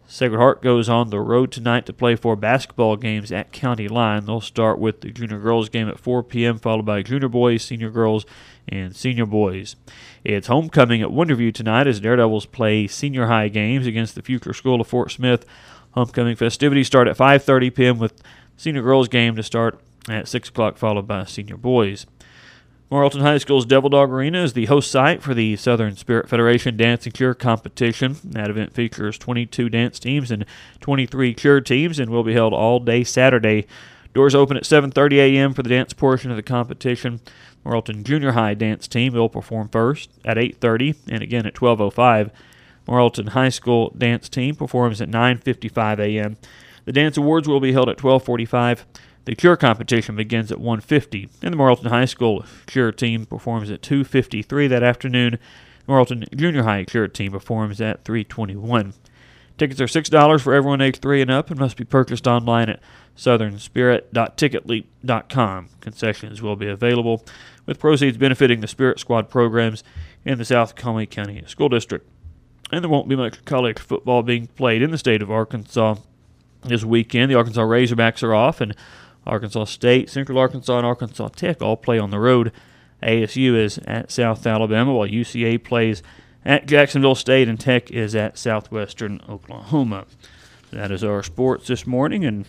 Sacred 0.07 0.39
Heart 0.39 0.63
goes 0.63 0.89
on 0.89 1.11
the 1.11 1.19
road 1.19 1.51
tonight 1.51 1.85
to 1.85 1.93
play 1.93 2.15
four 2.15 2.35
basketball 2.35 2.97
games 2.97 3.31
at 3.31 3.51
County 3.51 3.87
Line. 3.87 4.25
They'll 4.25 4.41
start 4.41 4.79
with 4.79 5.01
the 5.01 5.11
junior 5.11 5.37
girls 5.37 5.69
game 5.69 5.87
at 5.87 5.99
4 5.99 6.23
p.m., 6.23 6.57
followed 6.57 6.87
by 6.87 7.03
junior 7.03 7.29
boys, 7.29 7.61
senior 7.63 7.91
girls, 7.91 8.25
and 8.67 8.95
senior 8.95 9.27
boys. 9.27 9.75
It's 10.23 10.47
homecoming 10.47 11.03
at 11.03 11.09
Wonderview 11.09 11.53
tonight 11.53 11.85
as 11.85 11.99
Daredevils 11.99 12.47
play 12.47 12.87
senior 12.87 13.27
high 13.27 13.49
games 13.49 13.85
against 13.85 14.15
the 14.15 14.23
future 14.23 14.53
school 14.53 14.81
of 14.81 14.87
Fort 14.87 15.11
Smith. 15.11 15.45
Homecoming 15.91 16.35
festivities 16.35 16.87
start 16.87 17.07
at 17.07 17.15
5:30 17.15 17.75
p.m. 17.75 17.99
with 17.99 18.23
senior 18.57 18.81
girls 18.81 19.07
game 19.07 19.35
to 19.35 19.43
start 19.43 19.79
at 20.09 20.27
6 20.27 20.49
o'clock, 20.49 20.77
followed 20.77 21.07
by 21.07 21.25
senior 21.25 21.57
boys. 21.57 22.07
Morrilton 22.91 23.21
High 23.21 23.37
School's 23.37 23.65
Devil 23.65 23.89
Dog 23.89 24.09
Arena 24.09 24.43
is 24.43 24.51
the 24.51 24.65
host 24.65 24.91
site 24.91 25.23
for 25.23 25.33
the 25.33 25.55
Southern 25.55 25.95
Spirit 25.95 26.27
Federation 26.27 26.75
Dance 26.75 27.05
and 27.05 27.13
Cure 27.13 27.33
competition. 27.33 28.17
That 28.21 28.49
event 28.49 28.73
features 28.73 29.17
22 29.17 29.69
dance 29.69 29.97
teams 29.97 30.29
and 30.29 30.45
23 30.81 31.33
cure 31.33 31.61
teams 31.61 31.99
and 31.99 32.09
will 32.09 32.25
be 32.25 32.33
held 32.33 32.53
all 32.53 32.81
day 32.81 33.05
Saturday. 33.05 33.65
Doors 34.13 34.35
open 34.35 34.57
at 34.57 34.63
7:30 34.63 35.13
a.m. 35.19 35.53
for 35.53 35.63
the 35.63 35.69
dance 35.69 35.93
portion 35.93 36.31
of 36.31 36.35
the 36.35 36.43
competition. 36.43 37.21
Morrilton 37.65 38.03
Junior 38.03 38.33
High 38.33 38.55
dance 38.55 38.89
team 38.89 39.13
will 39.13 39.29
perform 39.29 39.69
first 39.69 40.09
at 40.25 40.35
8:30 40.35 40.97
and 41.09 41.23
again 41.23 41.45
at 41.45 41.55
12:05. 41.55 42.29
Morrilton 42.89 43.29
High 43.29 43.47
School 43.47 43.95
dance 43.97 44.27
team 44.27 44.53
performs 44.53 44.99
at 44.99 45.09
9:55 45.09 45.99
a.m. 45.99 46.35
The 46.83 46.91
dance 46.91 47.15
awards 47.15 47.47
will 47.47 47.61
be 47.61 47.71
held 47.71 47.87
at 47.87 47.97
12:45. 47.97 48.83
The 49.25 49.35
Cure 49.35 49.55
competition 49.55 50.15
begins 50.15 50.51
at 50.51 50.59
1:50, 50.59 51.29
and 51.43 51.53
the 51.53 51.57
Morrilton 51.57 51.89
High 51.89 52.05
School 52.05 52.43
Cure 52.65 52.91
team 52.91 53.25
performs 53.25 53.69
at 53.69 53.81
2:53 53.81 54.67
that 54.67 54.81
afternoon. 54.81 55.37
The 55.85 55.93
Morrilton 55.93 56.35
Junior 56.35 56.63
High 56.63 56.85
Cure 56.85 57.07
team 57.07 57.31
performs 57.31 57.79
at 57.79 58.03
3:21. 58.03 58.93
Tickets 59.57 59.79
are 59.79 59.87
six 59.87 60.09
dollars 60.09 60.41
for 60.41 60.55
everyone 60.55 60.81
age 60.81 60.97
three 60.97 61.21
and 61.21 61.29
up, 61.29 61.51
and 61.51 61.59
must 61.59 61.77
be 61.77 61.83
purchased 61.83 62.27
online 62.27 62.67
at 62.67 62.79
southernspirit.ticketleap.com. 63.15 65.69
Concessions 65.81 66.41
will 66.41 66.55
be 66.55 66.67
available, 66.67 67.23
with 67.67 67.79
proceeds 67.79 68.17
benefiting 68.17 68.61
the 68.61 68.67
Spirit 68.67 68.99
Squad 68.99 69.29
programs 69.29 69.83
in 70.25 70.39
the 70.39 70.45
South 70.45 70.75
Conway 70.75 71.05
County 71.05 71.43
School 71.45 71.69
District. 71.69 72.09
And 72.71 72.83
there 72.83 72.89
won't 72.89 73.07
be 73.07 73.15
much 73.15 73.45
college 73.45 73.77
football 73.77 74.23
being 74.23 74.47
played 74.47 74.81
in 74.81 74.89
the 74.89 74.97
state 74.97 75.21
of 75.21 75.29
Arkansas 75.29 75.97
this 76.63 76.83
weekend. 76.83 77.29
The 77.29 77.35
Arkansas 77.35 77.61
Razorbacks 77.61 78.23
are 78.23 78.33
off, 78.33 78.61
and 78.61 78.75
Arkansas 79.25 79.65
State, 79.65 80.09
Central 80.09 80.37
Arkansas, 80.37 80.77
and 80.77 80.85
Arkansas 80.85 81.29
Tech 81.29 81.61
all 81.61 81.77
play 81.77 81.99
on 81.99 82.11
the 82.11 82.19
road. 82.19 82.51
ASU 83.03 83.55
is 83.55 83.79
at 83.79 84.11
South 84.11 84.45
Alabama, 84.45 84.93
while 84.93 85.07
UCA 85.07 85.63
plays 85.63 86.03
at 86.45 86.65
Jacksonville 86.67 87.15
State, 87.15 87.47
and 87.47 87.59
Tech 87.59 87.91
is 87.91 88.15
at 88.15 88.37
Southwestern 88.37 89.21
Oklahoma. 89.27 90.05
That 90.71 90.91
is 90.91 91.03
our 91.03 91.23
sports 91.23 91.67
this 91.67 91.85
morning, 91.85 92.23
and 92.23 92.45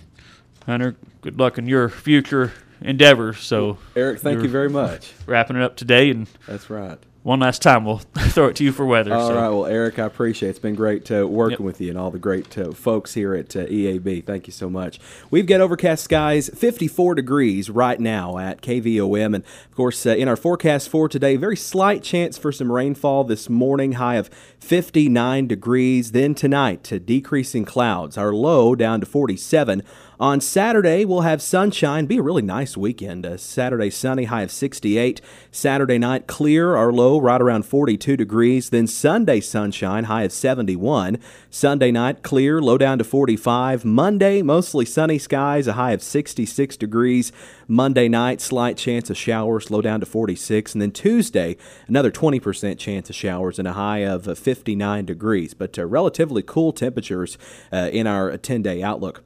Hunter, 0.66 0.96
good 1.22 1.38
luck 1.38 1.58
in 1.58 1.66
your 1.66 1.88
future 1.88 2.52
endeavors. 2.80 3.40
So, 3.40 3.78
Eric, 3.96 4.20
thank 4.20 4.42
you 4.42 4.48
very 4.48 4.70
much. 4.70 5.12
Wrapping 5.26 5.56
it 5.56 5.62
up 5.62 5.76
today, 5.76 6.10
and 6.10 6.28
That's 6.46 6.70
right. 6.70 6.98
One 7.22 7.38
last 7.40 7.62
time 7.62 7.84
we'll 7.84 7.98
throw 8.16 8.48
it 8.48 8.56
to 8.56 8.64
you 8.64 8.72
for 8.72 8.84
weather. 8.84 9.14
All 9.14 9.28
so. 9.28 9.34
right. 9.34 9.48
Well, 9.48 9.66
Eric, 9.66 9.98
I 9.98 10.06
appreciate 10.06 10.48
it. 10.48 10.50
It's 10.50 10.58
been 10.58 10.74
great 10.74 11.10
uh, 11.10 11.26
working 11.28 11.58
Yep. 11.58 11.60
with 11.60 11.80
you 11.80 11.90
and 11.90 11.98
all 11.98 12.10
the 12.10 12.18
great 12.18 12.56
uh, 12.58 12.72
folks 12.72 13.14
here 13.14 13.34
at 13.34 13.54
uh, 13.54 13.66
EAB. 13.66 14.24
Thank 14.24 14.46
you 14.46 14.52
so 14.52 14.68
much. 14.68 14.98
We've 15.30 15.46
got 15.46 15.60
overcast 15.60 16.02
skies, 16.04 16.48
54 16.48 17.14
degrees 17.14 17.70
right 17.70 18.00
now 18.00 18.38
at 18.38 18.60
KVOM. 18.60 19.34
And, 19.36 19.44
of 19.44 19.74
course, 19.76 20.04
uh, 20.04 20.10
in 20.10 20.26
our 20.26 20.36
forecast 20.36 20.88
for 20.88 21.08
today, 21.08 21.36
very 21.36 21.56
slight 21.56 22.02
chance 22.02 22.36
for 22.38 22.50
some 22.50 22.72
rainfall 22.72 23.24
this 23.24 23.48
morning, 23.48 23.92
high 23.92 24.16
of 24.16 24.28
59 24.58 25.46
degrees. 25.46 26.12
Then 26.12 26.34
tonight, 26.34 26.82
to 26.84 26.98
decreasing 26.98 27.64
clouds, 27.64 28.18
our 28.18 28.32
low 28.32 28.74
down 28.74 29.00
to 29.00 29.06
47. 29.06 29.82
On 30.22 30.40
Saturday, 30.40 31.04
we'll 31.04 31.22
have 31.22 31.42
sunshine. 31.42 32.06
Be 32.06 32.18
a 32.18 32.22
really 32.22 32.42
nice 32.42 32.76
weekend. 32.76 33.26
Uh, 33.26 33.36
Saturday, 33.36 33.90
sunny, 33.90 34.26
high 34.26 34.42
of 34.42 34.52
68. 34.52 35.20
Saturday 35.50 35.98
night, 35.98 36.28
clear, 36.28 36.76
our 36.76 36.92
low 36.92 37.20
right 37.20 37.42
around 37.42 37.64
42 37.64 38.16
degrees. 38.16 38.70
Then 38.70 38.86
Sunday, 38.86 39.40
sunshine, 39.40 40.04
high 40.04 40.22
of 40.22 40.30
71. 40.30 41.18
Sunday 41.50 41.90
night, 41.90 42.22
clear, 42.22 42.62
low 42.62 42.78
down 42.78 42.98
to 42.98 43.04
45. 43.04 43.84
Monday, 43.84 44.42
mostly 44.42 44.84
sunny 44.84 45.18
skies, 45.18 45.66
a 45.66 45.72
high 45.72 45.90
of 45.90 46.04
66 46.04 46.76
degrees. 46.76 47.32
Monday 47.66 48.06
night, 48.06 48.40
slight 48.40 48.76
chance 48.76 49.10
of 49.10 49.16
showers, 49.16 49.72
low 49.72 49.82
down 49.82 49.98
to 49.98 50.06
46. 50.06 50.72
And 50.72 50.82
then 50.82 50.92
Tuesday, 50.92 51.56
another 51.88 52.12
20% 52.12 52.78
chance 52.78 53.10
of 53.10 53.16
showers 53.16 53.58
and 53.58 53.66
a 53.66 53.72
high 53.72 54.04
of 54.04 54.28
uh, 54.28 54.36
59 54.36 55.04
degrees. 55.04 55.52
But 55.52 55.76
uh, 55.76 55.84
relatively 55.84 56.44
cool 56.44 56.72
temperatures 56.72 57.38
uh, 57.72 57.90
in 57.92 58.06
our 58.06 58.38
10 58.38 58.62
day 58.62 58.84
outlook. 58.84 59.24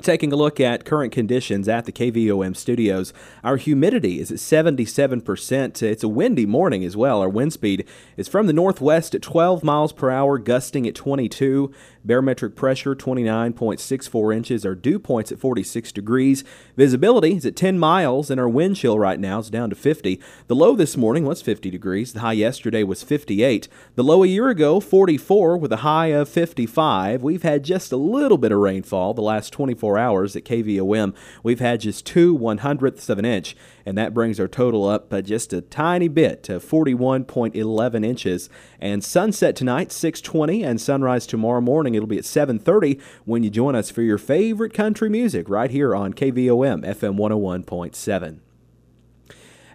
Taking 0.00 0.32
a 0.32 0.36
look 0.36 0.60
at 0.60 0.84
current 0.84 1.12
conditions 1.12 1.68
at 1.68 1.84
the 1.84 1.90
KVOM 1.90 2.56
studios, 2.56 3.12
our 3.42 3.56
humidity 3.56 4.20
is 4.20 4.30
at 4.30 4.38
77%. 4.38 5.82
It's 5.82 6.04
a 6.04 6.08
windy 6.08 6.46
morning 6.46 6.84
as 6.84 6.96
well. 6.96 7.20
Our 7.20 7.28
wind 7.28 7.52
speed 7.52 7.84
is 8.16 8.28
from 8.28 8.46
the 8.46 8.52
northwest 8.52 9.16
at 9.16 9.22
12 9.22 9.64
miles 9.64 9.92
per 9.92 10.08
hour, 10.08 10.38
gusting 10.38 10.86
at 10.86 10.94
22. 10.94 11.72
Barometric 12.04 12.54
pressure 12.54 12.94
29.64 12.94 14.36
inches. 14.36 14.64
Our 14.64 14.76
dew 14.76 15.00
points 15.00 15.32
at 15.32 15.40
46 15.40 15.90
degrees. 15.90 16.44
Visibility 16.76 17.36
is 17.36 17.44
at 17.44 17.56
10 17.56 17.76
miles, 17.78 18.30
and 18.30 18.40
our 18.40 18.48
wind 18.48 18.76
chill 18.76 19.00
right 19.00 19.18
now 19.18 19.40
is 19.40 19.50
down 19.50 19.68
to 19.70 19.76
50. 19.76 20.20
The 20.46 20.54
low 20.54 20.76
this 20.76 20.96
morning 20.96 21.24
was 21.24 21.42
50 21.42 21.70
degrees. 21.70 22.12
The 22.12 22.20
high 22.20 22.32
yesterday 22.34 22.84
was 22.84 23.02
58. 23.02 23.68
The 23.96 24.04
low 24.04 24.22
a 24.22 24.28
year 24.28 24.48
ago, 24.48 24.78
44, 24.78 25.56
with 25.58 25.72
a 25.72 25.78
high 25.78 26.06
of 26.06 26.28
55. 26.28 27.22
We've 27.22 27.42
had 27.42 27.64
just 27.64 27.90
a 27.90 27.96
little 27.96 28.38
bit 28.38 28.52
of 28.52 28.58
rainfall 28.58 29.12
the 29.12 29.22
last 29.22 29.52
24 29.52 29.87
24 29.88 29.98
hours 29.98 30.36
at 30.36 30.44
KVOM, 30.44 31.14
we've 31.42 31.60
had 31.60 31.80
just 31.80 32.04
two 32.04 32.34
one 32.34 32.58
hundredths 32.58 33.08
of 33.08 33.18
an 33.18 33.24
inch, 33.24 33.56
and 33.86 33.96
that 33.96 34.12
brings 34.12 34.38
our 34.38 34.48
total 34.48 34.86
up 34.86 35.10
just 35.24 35.52
a 35.52 35.62
tiny 35.62 36.08
bit 36.08 36.42
to 36.42 36.60
41.11 36.60 38.04
inches. 38.04 38.50
And 38.80 39.02
sunset 39.02 39.56
tonight, 39.56 39.88
6:20, 39.88 40.62
and 40.62 40.80
sunrise 40.80 41.26
tomorrow 41.26 41.60
morning. 41.60 41.94
It'll 41.94 42.06
be 42.06 42.18
at 42.18 42.24
7:30 42.24 43.00
when 43.24 43.42
you 43.42 43.50
join 43.50 43.74
us 43.74 43.90
for 43.90 44.02
your 44.02 44.18
favorite 44.18 44.74
country 44.74 45.08
music 45.08 45.48
right 45.48 45.70
here 45.70 45.94
on 45.94 46.12
KVOM 46.12 46.84
FM 46.84 47.16
101.7. 47.16 48.40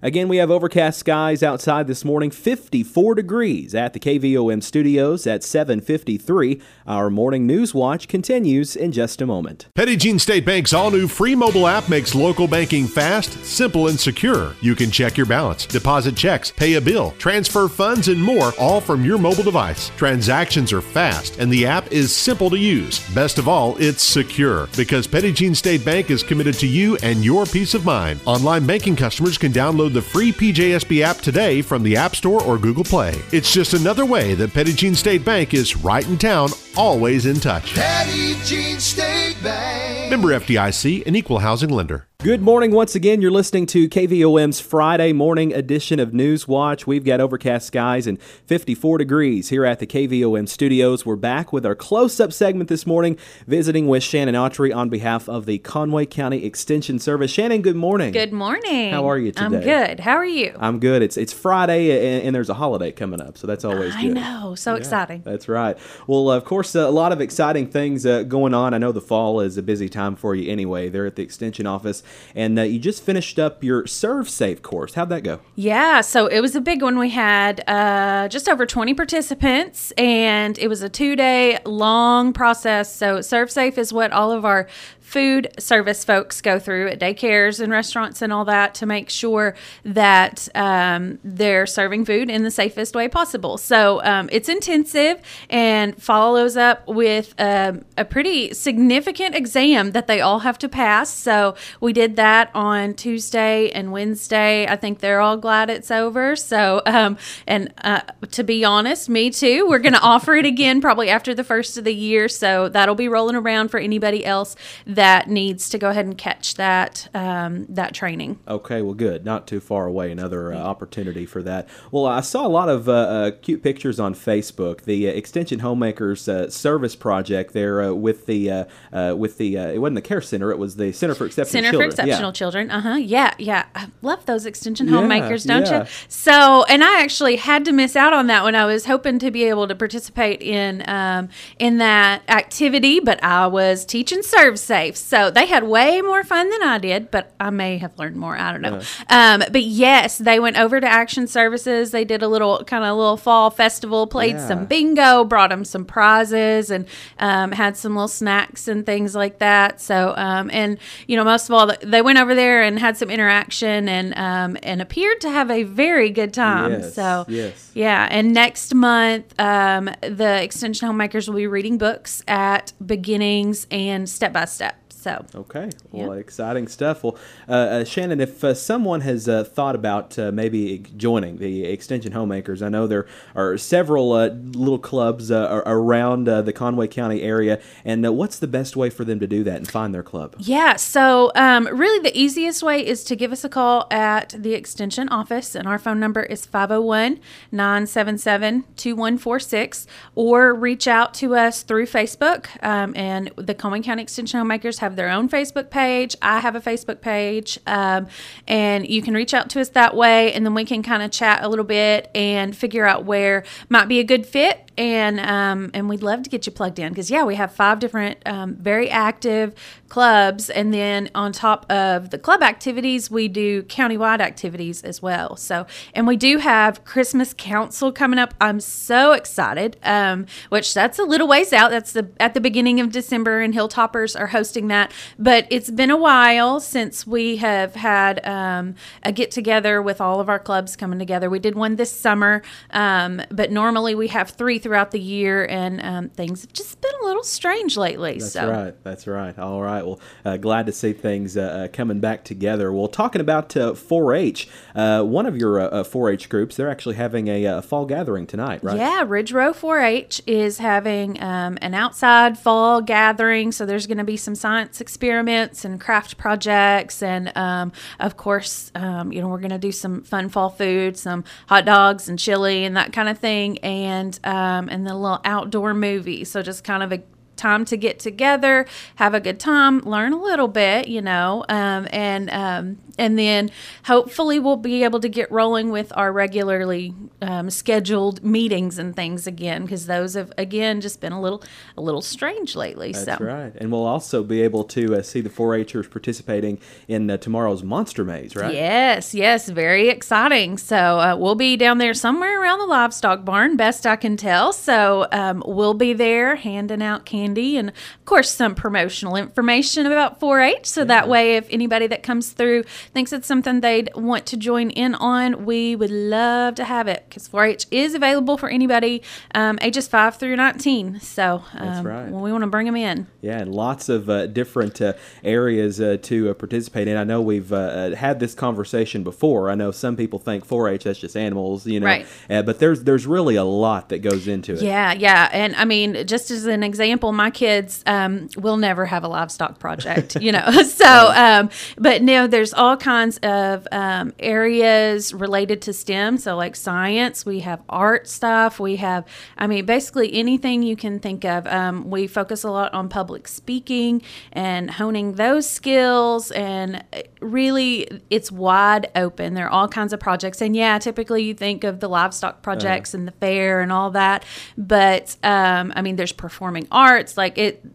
Again, 0.03 0.27
we 0.27 0.35
have 0.35 0.51
overcast 0.51 0.99
skies 0.99 1.41
outside 1.41 1.87
this 1.87 2.03
morning, 2.03 2.29
54 2.29 3.15
degrees 3.15 3.73
at 3.73 3.93
the 3.93 4.01
KVOM 4.01 4.61
studios 4.61 5.25
at 5.25 5.45
7:53. 5.45 6.59
Our 6.85 7.09
morning 7.09 7.47
news 7.47 7.73
watch 7.73 8.09
continues 8.09 8.75
in 8.75 8.91
just 8.91 9.21
a 9.21 9.25
moment. 9.25 9.67
Petit 9.75 9.95
Jean 9.95 10.19
State 10.19 10.45
Bank's 10.45 10.73
all 10.73 10.91
new 10.91 11.07
free 11.07 11.35
mobile 11.35 11.67
app 11.67 11.87
makes 11.87 12.13
local 12.13 12.49
banking 12.49 12.85
fast, 12.85 13.45
simple, 13.45 13.87
and 13.87 13.97
secure. 13.97 14.53
You 14.59 14.75
can 14.75 14.91
check 14.91 15.15
your 15.15 15.25
balance, 15.25 15.65
deposit 15.65 16.17
checks, 16.17 16.51
pay 16.51 16.73
a 16.73 16.81
bill, 16.81 17.13
transfer 17.17 17.69
funds, 17.69 18.09
and 18.09 18.21
more, 18.21 18.51
all 18.59 18.81
from 18.81 19.05
your 19.05 19.17
mobile 19.17 19.43
device. 19.43 19.89
Transactions 19.95 20.73
are 20.73 20.81
fast, 20.81 21.37
and 21.39 21.49
the 21.49 21.65
app 21.65 21.89
is 21.93 22.11
simple 22.13 22.49
to 22.49 22.57
use. 22.57 22.99
Best 23.15 23.37
of 23.37 23.47
all, 23.47 23.77
it's 23.77 24.03
secure 24.03 24.67
because 24.75 25.07
Petit 25.07 25.31
Jean 25.31 25.55
State 25.55 25.85
Bank 25.85 26.11
is 26.11 26.23
committed 26.23 26.55
to 26.55 26.67
you 26.67 26.97
and 26.97 27.23
your 27.23 27.45
peace 27.45 27.73
of 27.73 27.85
mind. 27.85 28.19
Online 28.25 28.65
banking 28.65 28.97
customers 28.97 29.37
can 29.37 29.53
download 29.53 29.92
the 29.93 30.01
free 30.01 30.31
PJSB 30.31 31.01
app 31.01 31.17
today 31.17 31.61
from 31.61 31.83
the 31.83 31.95
App 31.95 32.15
Store 32.15 32.41
or 32.43 32.57
Google 32.57 32.83
Play. 32.83 33.21
It's 33.31 33.53
just 33.53 33.73
another 33.73 34.05
way 34.05 34.33
that 34.35 34.53
Petit 34.53 34.73
Jean 34.73 34.95
State 34.95 35.23
Bank 35.23 35.53
is 35.53 35.77
right 35.77 36.05
in 36.07 36.17
town, 36.17 36.49
always 36.75 37.25
in 37.25 37.39
touch. 37.39 37.75
Petit 37.75 38.35
Jean 38.43 38.79
State 38.79 39.37
Bank. 39.43 40.09
Member 40.09 40.29
FDIC, 40.29 41.05
an 41.05 41.15
equal 41.15 41.39
housing 41.39 41.69
lender. 41.69 42.07
Good 42.23 42.41
morning 42.41 42.71
once 42.71 42.95
again. 42.95 43.21
You're 43.21 43.31
listening 43.31 43.65
to 43.65 43.89
KVOM's 43.89 44.61
Friday 44.61 45.11
morning 45.11 45.53
edition 45.53 45.99
of 45.99 46.13
News 46.13 46.47
Watch. 46.47 46.87
We've 46.87 47.03
got 47.03 47.19
overcast 47.19 47.67
skies 47.67 48.07
and 48.07 48.17
54 48.21 48.99
degrees 48.99 49.49
here 49.49 49.65
at 49.65 49.79
the 49.79 49.85
KVOM 49.85 50.47
studios. 50.47 51.05
We're 51.05 51.17
back 51.17 51.51
with 51.51 51.65
our 51.65 51.75
close 51.75 52.21
up 52.21 52.31
segment 52.31 52.69
this 52.69 52.87
morning, 52.87 53.17
visiting 53.45 53.89
with 53.89 54.03
Shannon 54.03 54.35
Autry 54.35 54.73
on 54.73 54.87
behalf 54.87 55.27
of 55.27 55.45
the 55.45 55.57
Conway 55.57 56.05
County 56.05 56.45
Extension 56.45 56.97
Service. 56.97 57.29
Shannon, 57.29 57.61
good 57.61 57.75
morning. 57.75 58.13
Good 58.13 58.31
morning. 58.31 58.93
How 58.93 59.05
are 59.09 59.17
you 59.17 59.33
today? 59.33 59.43
I'm 59.43 59.59
good. 59.59 59.99
How 59.99 60.13
are 60.13 60.25
you? 60.25 60.55
I'm 60.57 60.79
good. 60.79 61.01
It's 61.01 61.17
it's 61.17 61.33
Friday 61.33 61.91
and, 61.91 62.27
and 62.27 62.33
there's 62.33 62.49
a 62.49 62.53
holiday 62.53 62.93
coming 62.93 63.19
up, 63.19 63.37
so 63.37 63.47
that's 63.47 63.65
always 63.65 63.93
I 63.97 64.01
good. 64.03 64.13
know. 64.13 64.55
So 64.55 64.75
exciting. 64.75 65.23
That's 65.25 65.49
right. 65.49 65.77
Well, 66.07 66.31
of 66.31 66.45
course, 66.45 66.73
uh, 66.73 66.87
a 66.87 66.89
lot 66.89 67.11
of 67.11 67.19
exciting 67.19 67.67
things 67.67 68.05
uh, 68.05 68.23
going 68.23 68.53
on. 68.53 68.73
I 68.73 68.77
know 68.77 68.93
the 68.93 69.01
fall 69.01 69.41
is 69.41 69.57
a 69.57 69.61
busy 69.61 69.89
time 69.89 70.15
for 70.15 70.33
you 70.33 70.49
anyway. 70.49 70.87
There 70.87 71.05
at 71.05 71.17
the 71.17 71.21
extension 71.21 71.67
office, 71.67 72.01
and 72.35 72.57
uh, 72.57 72.63
you 72.63 72.79
just 72.79 73.03
finished 73.03 73.39
up 73.39 73.63
your 73.63 73.83
ServSafe 73.83 74.61
course. 74.61 74.93
How'd 74.93 75.09
that 75.09 75.23
go? 75.23 75.39
Yeah, 75.55 76.01
so 76.01 76.27
it 76.27 76.39
was 76.39 76.55
a 76.55 76.61
big 76.61 76.81
one. 76.81 76.97
We 76.97 77.09
had 77.09 77.63
uh, 77.67 78.27
just 78.29 78.49
over 78.49 78.65
20 78.65 78.93
participants, 78.93 79.91
and 79.97 80.57
it 80.59 80.67
was 80.67 80.81
a 80.81 80.89
two 80.89 81.15
day 81.15 81.59
long 81.65 82.33
process. 82.33 82.93
So, 82.93 83.19
ServSafe 83.19 83.77
is 83.77 83.93
what 83.93 84.11
all 84.11 84.31
of 84.31 84.45
our 84.45 84.67
food 85.03 85.53
service 85.59 86.03
folks 86.03 86.41
go 86.41 86.57
through 86.57 86.87
at 86.87 86.99
daycares 86.99 87.59
and 87.59 87.71
restaurants 87.71 88.21
and 88.21 88.33
all 88.33 88.45
that 88.45 88.73
to 88.73 88.85
make 88.85 89.09
sure 89.09 89.53
that 89.83 90.47
um, 90.55 91.19
they're 91.23 91.67
serving 91.67 92.05
food 92.05 92.29
in 92.29 92.43
the 92.43 92.49
safest 92.49 92.95
way 92.95 93.07
possible. 93.07 93.57
So, 93.57 94.03
um, 94.03 94.29
it's 94.31 94.49
intensive 94.49 95.19
and 95.49 96.01
follows 96.01 96.57
up 96.57 96.87
with 96.87 97.35
um, 97.37 97.83
a 97.97 98.05
pretty 98.05 98.53
significant 98.53 99.35
exam 99.35 99.91
that 99.91 100.07
they 100.07 100.21
all 100.21 100.39
have 100.39 100.57
to 100.59 100.69
pass. 100.69 101.09
So, 101.09 101.55
we 101.79 101.93
did 101.93 102.15
that 102.15 102.49
on 102.55 102.93
Tuesday 102.95 103.69
and 103.71 103.91
Wednesday. 103.91 104.65
I 104.67 104.77
think 104.77 104.99
they're 104.99 105.21
all 105.21 105.37
glad 105.37 105.69
it's 105.69 105.91
over. 105.91 106.35
So, 106.35 106.81
um, 106.85 107.17
and 107.45 107.73
uh, 107.83 108.01
to 108.31 108.43
be 108.43 108.63
honest, 108.65 109.09
me 109.09 109.29
too. 109.29 109.67
We're 109.67 109.79
going 109.79 109.93
to 110.01 110.01
offer 110.01 110.33
it 110.35 110.45
again 110.45 110.81
probably 110.81 111.09
after 111.09 111.35
the 111.35 111.43
first 111.43 111.77
of 111.77 111.83
the 111.83 111.93
year. 111.93 112.29
So 112.29 112.69
that'll 112.69 112.95
be 112.95 113.09
rolling 113.09 113.35
around 113.35 113.69
for 113.69 113.79
anybody 113.79 114.25
else 114.25 114.55
that 114.87 115.02
needs 115.27 115.69
to 115.69 115.77
go 115.77 115.89
ahead 115.89 116.05
and 116.05 116.17
catch 116.17 116.55
that 116.55 117.07
um, 117.13 117.65
that 117.69 117.93
training. 117.93 118.39
Okay, 118.47 118.81
well, 118.81 118.93
good. 118.93 119.25
Not 119.25 119.47
too 119.47 119.59
far 119.59 119.85
away. 119.85 120.11
Another 120.11 120.53
uh, 120.53 120.57
opportunity 120.57 121.25
for 121.25 121.41
that. 121.43 121.67
Well, 121.91 122.05
I 122.05 122.21
saw 122.21 122.45
a 122.45 122.49
lot 122.49 122.69
of 122.69 122.87
uh, 122.87 122.91
uh, 122.91 123.31
cute 123.41 123.63
pictures 123.63 123.99
on 123.99 124.13
Facebook. 124.15 124.81
The 124.81 125.07
uh, 125.07 125.11
Extension 125.11 125.59
Homemakers 125.59 126.27
uh, 126.27 126.49
Service 126.49 126.95
Project 126.95 127.53
there 127.53 127.81
uh, 127.81 127.91
with 127.93 128.25
the 128.25 128.51
uh, 128.51 128.65
uh, 128.91 129.15
with 129.17 129.37
the 129.37 129.57
uh, 129.57 129.67
it 129.67 129.79
wasn't 129.79 129.95
the 129.95 130.01
care 130.01 130.21
center. 130.21 130.51
It 130.51 130.57
was 130.57 130.75
the 130.75 130.91
Center 130.91 131.15
for 131.15 131.25
Exceptional 131.25 131.63
Children. 131.63 131.71
Center 131.71 131.71
Children. 131.71 131.89
for 131.89 131.93
Exceptional 131.93 132.29
Yeah. 132.29 132.33
Children. 132.33 132.71
Uh 132.71 132.81
huh. 132.81 132.95
Yeah, 132.95 133.33
yeah. 133.37 133.65
I 133.75 133.87
love 134.01 134.25
those 134.25 134.45
extension 134.45 134.87
Yeah, 134.87 134.95
homemakers, 134.95 135.43
don't 135.43 135.65
yeah. 135.65 135.83
you? 135.83 135.89
So, 136.07 136.63
and 136.65 136.83
I 136.83 137.01
actually 137.01 137.37
had 137.37 137.65
to 137.65 137.71
miss 137.71 137.95
out 137.95 138.13
on 138.13 138.27
that 138.27 138.43
when 138.43 138.55
I 138.55 138.65
was 138.65 138.85
hoping 138.85 139.19
to 139.19 139.31
be 139.31 139.43
able 139.43 139.67
to 139.67 139.75
participate 139.75 140.41
in 140.41 140.83
um, 140.87 141.29
in 141.59 141.77
that 141.77 142.21
activity, 142.27 142.99
but 142.99 143.23
I 143.23 143.47
was 143.47 143.85
teaching 143.85 144.19
ServSafe, 144.19 144.82
so 144.91 145.31
they 145.31 145.45
had 145.45 145.63
way 145.63 146.01
more 146.01 146.23
fun 146.23 146.49
than 146.49 146.63
I 146.63 146.77
did. 146.77 147.09
But 147.11 147.31
I 147.39 147.49
may 147.49 147.77
have 147.77 147.97
learned 147.97 148.15
more. 148.17 148.35
I 148.37 148.51
don't 148.51 148.61
know. 148.61 148.81
Um, 149.09 149.43
but 149.51 149.63
yes, 149.63 150.17
they 150.17 150.39
went 150.39 150.57
over 150.57 150.79
to 150.81 150.87
Action 150.87 151.27
Services. 151.27 151.91
They 151.91 152.05
did 152.05 152.21
a 152.21 152.27
little 152.27 152.63
kind 152.65 152.83
of 152.83 152.95
little 152.97 153.17
fall 153.17 153.49
festival, 153.49 154.07
played 154.07 154.35
Yeah. 154.35 154.47
some 154.47 154.65
bingo, 154.65 155.23
brought 155.23 155.49
them 155.49 155.65
some 155.65 155.85
prizes, 155.85 156.69
and 156.71 156.85
um, 157.19 157.51
had 157.51 157.77
some 157.77 157.95
little 157.95 158.07
snacks 158.07 158.67
and 158.67 158.85
things 158.85 159.15
like 159.15 159.39
that. 159.39 159.81
So, 159.81 160.13
um, 160.17 160.49
and 160.53 160.77
you 161.07 161.15
know, 161.17 161.23
most 161.23 161.49
of 161.49 161.55
all, 161.55 161.71
they 161.81 162.01
went 162.01 162.19
over 162.19 162.35
there 162.35 162.61
and 162.63 162.79
had 162.79 162.97
some 162.97 163.09
interaction 163.09 163.87
and 163.89 164.13
um, 164.17 164.57
and 164.63 164.81
appeared 164.81 165.21
to 165.21 165.29
have 165.29 165.49
a 165.51 165.63
very 165.63 166.09
good 166.09 166.33
time. 166.33 166.71
Yes, 166.71 166.93
So, 166.95 167.25
yes. 167.27 167.71
yeah. 167.73 168.07
And 168.09 168.33
next 168.33 168.73
month, 168.73 169.33
um, 169.39 169.89
the 170.01 170.41
Extension 170.43 170.87
Homemakers 170.87 171.27
will 171.27 171.35
be 171.37 171.47
reading 171.47 171.77
books 171.77 172.23
at 172.27 172.73
Beginnings 172.85 173.67
and 173.71 174.09
Step 174.09 174.33
by 174.33 174.45
Step. 174.45 174.72
So, 175.03 175.25
Okay, 175.35 175.69
well, 175.91 176.13
exciting 176.13 176.69
stuff. 176.69 177.03
Well, 177.03 177.17
uh, 177.49 177.51
uh, 177.51 177.83
Shannon, 177.83 178.21
if 178.21 178.41
uh, 178.41 178.53
someone 178.53 179.01
has 179.01 179.27
uh, 179.27 179.43
thought 179.43 179.75
about 179.75 180.17
uh, 180.17 180.31
maybe 180.31 180.81
joining 180.95 181.39
the 181.39 181.65
Extension 181.65 182.13
Homemakers, 182.13 182.61
I 182.61 182.69
know 182.69 182.87
there 182.87 183.05
are 183.35 183.57
several 183.57 184.13
uh, 184.13 184.29
little 184.29 184.79
clubs 184.79 185.29
uh, 185.29 185.61
around 185.65 186.29
uh, 186.29 186.41
the 186.41 186.53
Conway 186.53 186.87
County 186.87 187.21
area, 187.21 187.59
and 187.83 188.05
uh, 188.05 188.13
what's 188.13 188.39
the 188.39 188.47
best 188.47 188.77
way 188.77 188.89
for 188.89 189.03
them 189.03 189.19
to 189.19 189.27
do 189.27 189.43
that 189.43 189.57
and 189.57 189.69
find 189.69 189.93
their 189.93 190.03
club? 190.03 190.35
Yeah, 190.39 190.77
so 190.77 191.33
um, 191.35 191.67
really 191.67 192.01
the 192.01 192.17
easiest 192.17 192.63
way 192.63 192.85
is 192.85 193.03
to 193.03 193.17
give 193.17 193.33
us 193.33 193.43
a 193.43 193.49
call 193.49 193.87
at 193.91 194.33
the 194.37 194.53
Extension 194.53 195.09
office, 195.09 195.53
and 195.53 195.67
our 195.67 195.77
phone 195.77 195.99
number 195.99 196.23
is 196.23 196.45
501 196.45 197.19
977 197.51 198.63
2146, 198.77 199.85
or 200.15 200.53
reach 200.53 200.87
out 200.87 201.13
to 201.15 201.35
us 201.35 201.63
through 201.63 201.87
Facebook. 201.87 202.47
Um, 202.63 202.93
and 202.95 203.31
the 203.35 203.53
Coleman 203.53 203.83
County 203.83 204.03
Extension 204.03 204.37
Homemakers 204.37 204.79
have 204.79 204.92
their 204.95 205.09
own 205.09 205.29
Facebook 205.29 205.69
page. 205.69 206.15
I 206.21 206.39
have 206.39 206.55
a 206.55 206.61
Facebook 206.61 207.01
page, 207.01 207.59
um, 207.67 208.07
and 208.47 208.87
you 208.87 209.01
can 209.01 209.13
reach 209.13 209.33
out 209.33 209.49
to 209.51 209.61
us 209.61 209.69
that 209.69 209.95
way, 209.95 210.33
and 210.33 210.45
then 210.45 210.53
we 210.53 210.65
can 210.65 210.83
kind 210.83 211.03
of 211.03 211.11
chat 211.11 211.43
a 211.43 211.49
little 211.49 211.65
bit 211.65 212.09
and 212.15 212.55
figure 212.55 212.85
out 212.85 213.05
where 213.05 213.43
might 213.69 213.87
be 213.87 213.99
a 213.99 214.03
good 214.03 214.25
fit 214.25 214.63
and 214.77 215.19
um, 215.19 215.71
and 215.73 215.87
we'd 215.87 216.01
love 216.01 216.23
to 216.23 216.29
get 216.29 216.45
you 216.45 216.51
plugged 216.51 216.79
in 216.79 216.89
because 216.89 217.11
yeah, 217.11 217.23
we 217.23 217.35
have 217.35 217.51
five 217.51 217.79
different 217.79 218.17
um, 218.25 218.55
very 218.55 218.89
active 218.89 219.53
clubs, 219.89 220.49
and 220.49 220.73
then 220.73 221.09
on 221.13 221.31
top 221.31 221.71
of 221.71 222.09
the 222.09 222.17
club 222.17 222.41
activities, 222.41 223.11
we 223.11 223.27
do 223.27 223.61
countywide 223.63 224.19
activities 224.19 224.81
as 224.83 225.01
well. 225.01 225.35
So, 225.35 225.67
and 225.93 226.07
we 226.07 226.17
do 226.17 226.39
have 226.39 226.83
Christmas 226.83 227.33
Council 227.37 227.91
coming 227.91 228.17
up. 228.17 228.33
I'm 228.41 228.59
so 228.59 229.11
excited. 229.11 229.77
Um, 229.83 230.25
which 230.49 230.73
that's 230.73 230.97
a 230.97 231.03
little 231.03 231.27
ways 231.27 231.53
out. 231.53 231.69
That's 231.69 231.93
the 231.93 232.09
at 232.19 232.33
the 232.33 232.41
beginning 232.41 232.79
of 232.79 232.91
December, 232.91 233.41
and 233.41 233.53
Hilltoppers 233.53 234.19
are 234.19 234.27
hosting 234.27 234.67
that. 234.69 234.82
But 235.17 235.47
it's 235.49 235.69
been 235.69 235.91
a 235.91 235.97
while 235.97 236.59
since 236.59 237.05
we 237.05 237.37
have 237.37 237.75
had 237.75 238.25
um, 238.25 238.75
a 239.03 239.11
get 239.11 239.31
together 239.31 239.81
with 239.81 240.01
all 240.01 240.19
of 240.19 240.29
our 240.29 240.39
clubs 240.39 240.75
coming 240.75 240.99
together. 240.99 241.29
We 241.29 241.39
did 241.39 241.55
one 241.55 241.75
this 241.75 241.91
summer, 241.91 242.41
um, 242.71 243.21
but 243.29 243.51
normally 243.51 243.95
we 243.95 244.07
have 244.09 244.31
three 244.31 244.59
throughout 244.59 244.91
the 244.91 244.99
year, 244.99 245.45
and 245.45 245.81
um, 245.81 246.09
things 246.09 246.41
have 246.41 246.53
just 246.53 246.81
been 246.81 246.91
a 247.01 247.05
little 247.05 247.23
strange 247.23 247.77
lately. 247.77 248.19
That's 248.19 248.33
so. 248.33 248.49
right. 248.49 248.83
That's 248.83 249.07
right. 249.07 249.37
All 249.37 249.61
right. 249.61 249.85
Well, 249.85 249.99
uh, 250.25 250.37
glad 250.37 250.65
to 250.65 250.71
see 250.71 250.93
things 250.93 251.37
uh, 251.37 251.41
uh, 251.41 251.67
coming 251.69 251.99
back 251.99 252.23
together. 252.23 252.71
Well, 252.71 252.87
talking 252.87 253.21
about 253.21 253.55
uh, 253.55 253.73
4-H, 253.73 254.47
uh, 254.75 255.03
one 255.03 255.25
of 255.25 255.37
your 255.37 255.59
uh, 255.59 255.67
uh, 255.67 255.83
4-H 255.83 256.29
groups, 256.29 256.55
they're 256.55 256.69
actually 256.69 256.95
having 256.95 257.27
a 257.27 257.45
uh, 257.45 257.61
fall 257.61 257.85
gathering 257.85 258.27
tonight, 258.27 258.63
right? 258.63 258.77
Yeah, 258.77 259.03
Ridge 259.07 259.31
Row 259.31 259.53
4-H 259.53 260.21
is 260.27 260.57
having 260.57 261.21
um, 261.21 261.57
an 261.61 261.73
outside 261.73 262.37
fall 262.37 262.81
gathering, 262.81 263.51
so 263.51 263.65
there's 263.65 263.87
going 263.87 263.97
to 263.97 264.03
be 264.03 264.17
some 264.17 264.35
science 264.35 264.72
experiments 264.81 265.65
and 265.65 265.79
craft 265.79 266.17
projects, 266.17 267.01
and 267.03 267.35
um, 267.37 267.71
of 267.99 268.17
course, 268.17 268.71
um, 268.75 269.11
you 269.11 269.21
know, 269.21 269.27
we're 269.27 269.39
going 269.39 269.49
to 269.51 269.57
do 269.57 269.71
some 269.71 270.03
fun 270.03 270.29
fall 270.29 270.49
food, 270.49 270.97
some 270.97 271.23
hot 271.47 271.65
dogs 271.65 272.09
and 272.09 272.19
chili 272.19 272.65
and 272.65 272.75
that 272.77 272.93
kind 272.93 273.09
of 273.09 273.17
thing, 273.17 273.57
and 273.59 274.19
um, 274.23 274.69
and 274.69 274.85
the 274.85 274.93
little 274.93 275.21
outdoor 275.25 275.73
movie. 275.73 276.23
So 276.23 276.41
just 276.41 276.63
kind 276.63 276.83
of 276.83 276.91
a 276.91 277.01
time 277.35 277.65
to 277.65 277.77
get 277.77 277.99
together, 277.99 278.65
have 278.95 279.13
a 279.13 279.19
good 279.19 279.39
time, 279.39 279.79
learn 279.79 280.13
a 280.13 280.21
little 280.21 280.47
bit, 280.47 280.87
you 280.87 281.01
know, 281.01 281.45
um, 281.49 281.87
and 281.91 282.29
um, 282.29 282.77
and 282.97 283.17
then 283.17 283.49
hopefully 283.85 284.39
we'll 284.39 284.57
be 284.57 284.83
able 284.83 284.99
to 284.99 285.09
get 285.09 285.31
rolling 285.31 285.71
with 285.71 285.91
our 285.95 286.11
regularly 286.11 286.93
um, 287.21 287.49
scheduled 287.49 288.23
meetings 288.23 288.77
and 288.77 288.95
things 288.95 289.25
again 289.25 289.63
because 289.63 289.87
those 289.87 290.13
have 290.13 290.31
again 290.37 290.79
just 290.79 291.01
been 291.01 291.11
a 291.11 291.21
little 291.21 291.43
a 291.77 291.81
little 291.81 292.01
strange 292.01 292.55
lately. 292.55 292.91
That's 292.91 293.19
so 293.19 293.25
right. 293.25 293.53
And 293.55 293.71
we'll 293.71 293.85
also 293.85 294.23
be 294.23 294.41
able 294.41 294.63
to 294.65 294.97
uh, 294.97 295.01
see 295.01 295.21
the 295.21 295.29
4-Hers 295.29 295.87
participating 295.87 296.59
in 296.87 297.09
uh, 297.09 297.17
tomorrow's 297.17 297.63
Monster 297.63 298.03
Maze, 298.03 298.35
right? 298.35 298.53
Yes, 298.53 299.15
yes, 299.15 299.49
very 299.49 299.89
exciting. 299.89 300.57
So 300.57 300.75
uh, 300.99 301.15
we'll 301.17 301.35
be 301.35 301.57
down 301.57 301.79
there 301.79 301.93
somewhere 301.93 302.41
around 302.41 302.59
the 302.59 302.65
livestock 302.65 303.25
barn, 303.25 303.57
best 303.57 303.87
I 303.87 303.95
can 303.95 304.17
tell. 304.17 304.53
So 304.53 305.07
um, 305.11 305.43
we'll 305.45 305.73
be 305.73 305.93
there 305.93 306.35
handing 306.35 306.81
out 306.83 307.05
candy 307.05 307.22
and, 307.25 307.69
of 307.69 308.05
course, 308.05 308.29
some 308.29 308.55
promotional 308.55 309.15
information 309.15 309.85
about 309.85 310.19
4-H. 310.19 310.65
So 310.65 310.83
that 310.85 311.07
way, 311.07 311.35
if 311.35 311.47
anybody 311.49 311.87
that 311.87 312.03
comes 312.03 312.31
through 312.31 312.63
thinks 312.93 313.13
it's 313.13 313.27
something 313.27 313.61
they'd 313.61 313.89
want 313.95 314.25
to 314.27 314.37
join 314.37 314.69
in 314.69 314.95
on, 314.95 315.45
we 315.45 315.75
would 315.75 315.91
love 315.91 316.55
to 316.55 316.63
have 316.63 316.87
it 316.87 317.05
because 317.07 317.27
4-H 317.29 317.67
is 317.71 317.93
available 317.93 318.37
for 318.37 318.49
anybody 318.49 319.01
um, 319.35 319.57
ages 319.61 319.87
five 319.87 320.17
through 320.17 320.35
19. 320.35 320.99
So 320.99 321.43
um, 321.53 321.85
right. 321.85 322.09
we 322.09 322.31
want 322.31 322.43
to 322.43 322.47
bring 322.47 322.65
them 322.65 322.75
in. 322.75 323.07
Yeah, 323.21 323.39
and 323.39 323.53
lots 323.53 323.89
of 323.89 324.09
uh, 324.09 324.27
different 324.27 324.81
uh, 324.81 324.93
areas 325.23 325.79
uh, 325.79 325.97
to 326.03 326.29
uh, 326.31 326.33
participate 326.33 326.87
in. 326.87 326.97
I 326.97 327.03
know 327.03 327.21
we've 327.21 327.51
uh, 327.53 327.55
uh, 327.55 327.95
had 327.95 328.19
this 328.19 328.33
conversation 328.33 329.03
before. 329.03 329.49
I 329.49 329.55
know 329.55 329.71
some 329.71 329.95
people 329.95 330.19
think 330.19 330.45
4-H 330.47 330.83
that's 330.83 330.99
just 330.99 331.15
animals, 331.15 331.65
you 331.65 331.79
know, 331.79 331.85
Right. 331.85 332.05
uh, 332.29 332.41
but 332.41 332.59
there's 332.59 332.83
there's 332.83 333.05
really 333.07 333.35
a 333.35 333.43
lot 333.43 333.89
that 333.89 333.99
goes 333.99 334.27
into 334.27 334.53
it. 334.53 334.61
Yeah, 334.61 334.93
yeah, 334.93 335.29
and 335.31 335.55
I 335.55 335.65
mean, 335.65 336.05
just 336.05 336.31
as 336.31 336.45
an 336.45 336.63
example, 336.63 337.12
my 337.13 337.29
kids 337.29 337.83
um, 337.85 338.29
will 338.37 338.57
never 338.57 338.85
have 338.85 339.03
a 339.03 339.07
livestock 339.07 339.59
project, 339.59 340.15
you 340.21 340.31
know. 340.31 340.49
so, 340.63 341.11
um, 341.15 341.49
but 341.77 342.01
no, 342.01 342.27
there's 342.27 342.53
all 342.53 342.77
kinds 342.77 343.17
of 343.19 343.67
um, 343.71 344.13
areas 344.19 345.13
related 345.13 345.61
to 345.63 345.73
STEM. 345.73 346.17
So, 346.17 346.35
like 346.35 346.55
science, 346.55 347.25
we 347.25 347.39
have 347.41 347.61
art 347.69 348.07
stuff, 348.07 348.59
we 348.59 348.77
have, 348.77 349.05
I 349.37 349.47
mean, 349.47 349.65
basically 349.65 350.13
anything 350.13 350.63
you 350.63 350.75
can 350.75 350.99
think 350.99 351.25
of. 351.25 351.47
Um, 351.47 351.89
we 351.89 352.07
focus 352.07 352.43
a 352.43 352.51
lot 352.51 352.73
on 352.73 352.89
public 352.89 353.27
speaking 353.27 354.01
and 354.31 354.71
honing 354.71 355.13
those 355.13 355.49
skills, 355.49 356.31
and 356.31 356.83
really, 357.23 358.01
it's 358.09 358.31
wide 358.31 358.91
open. 358.95 359.33
There 359.33 359.45
are 359.45 359.51
all 359.51 359.67
kinds 359.67 359.93
of 359.93 359.99
projects, 359.99 360.41
and 360.41 360.55
yeah, 360.55 360.77
typically 360.79 361.23
you 361.23 361.33
think 361.33 361.63
of 361.63 361.79
the 361.79 361.89
livestock 361.89 362.41
projects 362.41 362.93
and 362.93 363.07
the 363.07 363.11
fair 363.13 363.61
and 363.61 363.71
all 363.71 363.91
that, 363.91 364.25
but 364.57 365.15
um, 365.23 365.73
I 365.75 365.81
mean, 365.81 365.95
there's 365.95 366.11
performing 366.11 366.67
arts, 366.71 367.17
like 367.17 367.37
it 367.37 367.65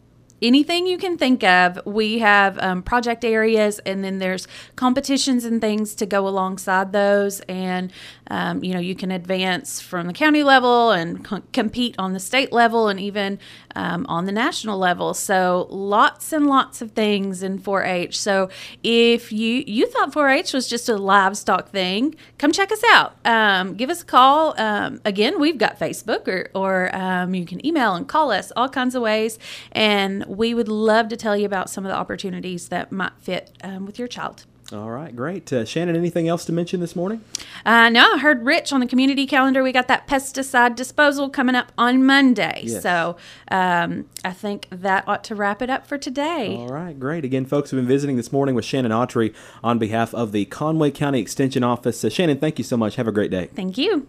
anything 0.40 0.86
you 0.86 0.98
can 0.98 1.18
think 1.18 1.42
of. 1.44 1.78
We 1.84 2.18
have 2.18 2.58
um, 2.60 2.82
project 2.82 3.24
areas, 3.24 3.78
and 3.80 4.04
then 4.04 4.18
there's 4.18 4.46
competitions 4.76 5.44
and 5.44 5.60
things 5.60 5.94
to 5.96 6.06
go 6.06 6.26
alongside 6.26 6.92
those. 6.92 7.40
And 7.40 7.92
um, 8.30 8.62
you 8.62 8.74
know, 8.74 8.80
you 8.80 8.94
can 8.94 9.10
advance 9.10 9.80
from 9.80 10.06
the 10.06 10.12
county 10.12 10.42
level 10.42 10.90
and 10.90 11.24
co- 11.24 11.42
compete 11.52 11.94
on 11.98 12.12
the 12.12 12.20
state 12.20 12.52
level, 12.52 12.88
and 12.88 13.00
even 13.00 13.38
um, 13.74 14.06
on 14.08 14.26
the 14.26 14.32
national 14.32 14.78
level. 14.78 15.14
So 15.14 15.66
lots 15.70 16.32
and 16.32 16.46
lots 16.46 16.82
of 16.82 16.92
things 16.92 17.42
in 17.42 17.58
4-H. 17.58 18.18
So 18.18 18.50
if 18.82 19.32
you 19.32 19.64
you 19.66 19.86
thought 19.86 20.12
4-H 20.12 20.52
was 20.52 20.68
just 20.68 20.88
a 20.88 20.96
livestock 20.96 21.70
thing, 21.70 22.14
come 22.38 22.52
check 22.52 22.72
us 22.72 22.82
out. 22.90 23.16
Um, 23.24 23.74
give 23.74 23.90
us 23.90 24.02
a 24.02 24.04
call. 24.04 24.54
Um, 24.60 25.00
again, 25.04 25.40
we've 25.40 25.58
got 25.58 25.78
Facebook, 25.78 26.28
or 26.28 26.48
or 26.54 26.94
um, 26.94 27.34
you 27.34 27.46
can 27.46 27.64
email 27.64 27.94
and 27.94 28.06
call 28.06 28.30
us 28.30 28.52
all 28.56 28.68
kinds 28.68 28.94
of 28.94 29.02
ways, 29.02 29.38
and 29.72 30.24
we 30.28 30.54
would 30.54 30.68
love 30.68 31.08
to 31.08 31.16
tell 31.16 31.36
you 31.36 31.46
about 31.46 31.70
some 31.70 31.84
of 31.84 31.90
the 31.90 31.96
opportunities 31.96 32.68
that 32.68 32.92
might 32.92 33.12
fit 33.20 33.50
um, 33.62 33.86
with 33.86 33.98
your 33.98 34.08
child. 34.08 34.44
All 34.70 34.90
right, 34.90 35.16
great. 35.16 35.50
Uh, 35.50 35.64
Shannon, 35.64 35.96
anything 35.96 36.28
else 36.28 36.44
to 36.44 36.52
mention 36.52 36.80
this 36.80 36.94
morning? 36.94 37.24
Uh, 37.64 37.88
no, 37.88 38.12
I 38.14 38.18
heard 38.18 38.44
Rich 38.44 38.70
on 38.70 38.80
the 38.80 38.86
community 38.86 39.26
calendar. 39.26 39.62
We 39.62 39.72
got 39.72 39.88
that 39.88 40.06
pesticide 40.06 40.74
disposal 40.76 41.30
coming 41.30 41.54
up 41.54 41.72
on 41.78 42.04
Monday. 42.04 42.64
Yes. 42.64 42.82
So 42.82 43.16
um, 43.50 44.10
I 44.26 44.32
think 44.32 44.68
that 44.70 45.08
ought 45.08 45.24
to 45.24 45.34
wrap 45.34 45.62
it 45.62 45.70
up 45.70 45.86
for 45.86 45.96
today. 45.96 46.54
All 46.54 46.68
right, 46.68 46.98
great. 46.98 47.24
Again, 47.24 47.46
folks, 47.46 47.72
we've 47.72 47.80
been 47.80 47.88
visiting 47.88 48.16
this 48.16 48.30
morning 48.30 48.54
with 48.54 48.66
Shannon 48.66 48.92
Autry 48.92 49.34
on 49.64 49.78
behalf 49.78 50.12
of 50.12 50.32
the 50.32 50.44
Conway 50.44 50.90
County 50.90 51.20
Extension 51.20 51.64
Office. 51.64 52.04
Uh, 52.04 52.10
Shannon, 52.10 52.38
thank 52.38 52.58
you 52.58 52.64
so 52.64 52.76
much. 52.76 52.96
Have 52.96 53.08
a 53.08 53.12
great 53.12 53.30
day. 53.30 53.48
Thank 53.54 53.78
you. 53.78 54.08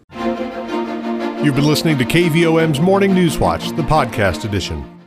You've 1.42 1.54
been 1.54 1.66
listening 1.66 1.96
to 1.96 2.04
KVOM's 2.04 2.80
Morning 2.80 3.14
News 3.14 3.38
Watch, 3.38 3.70
the 3.70 3.82
podcast 3.82 4.44
edition. 4.44 4.99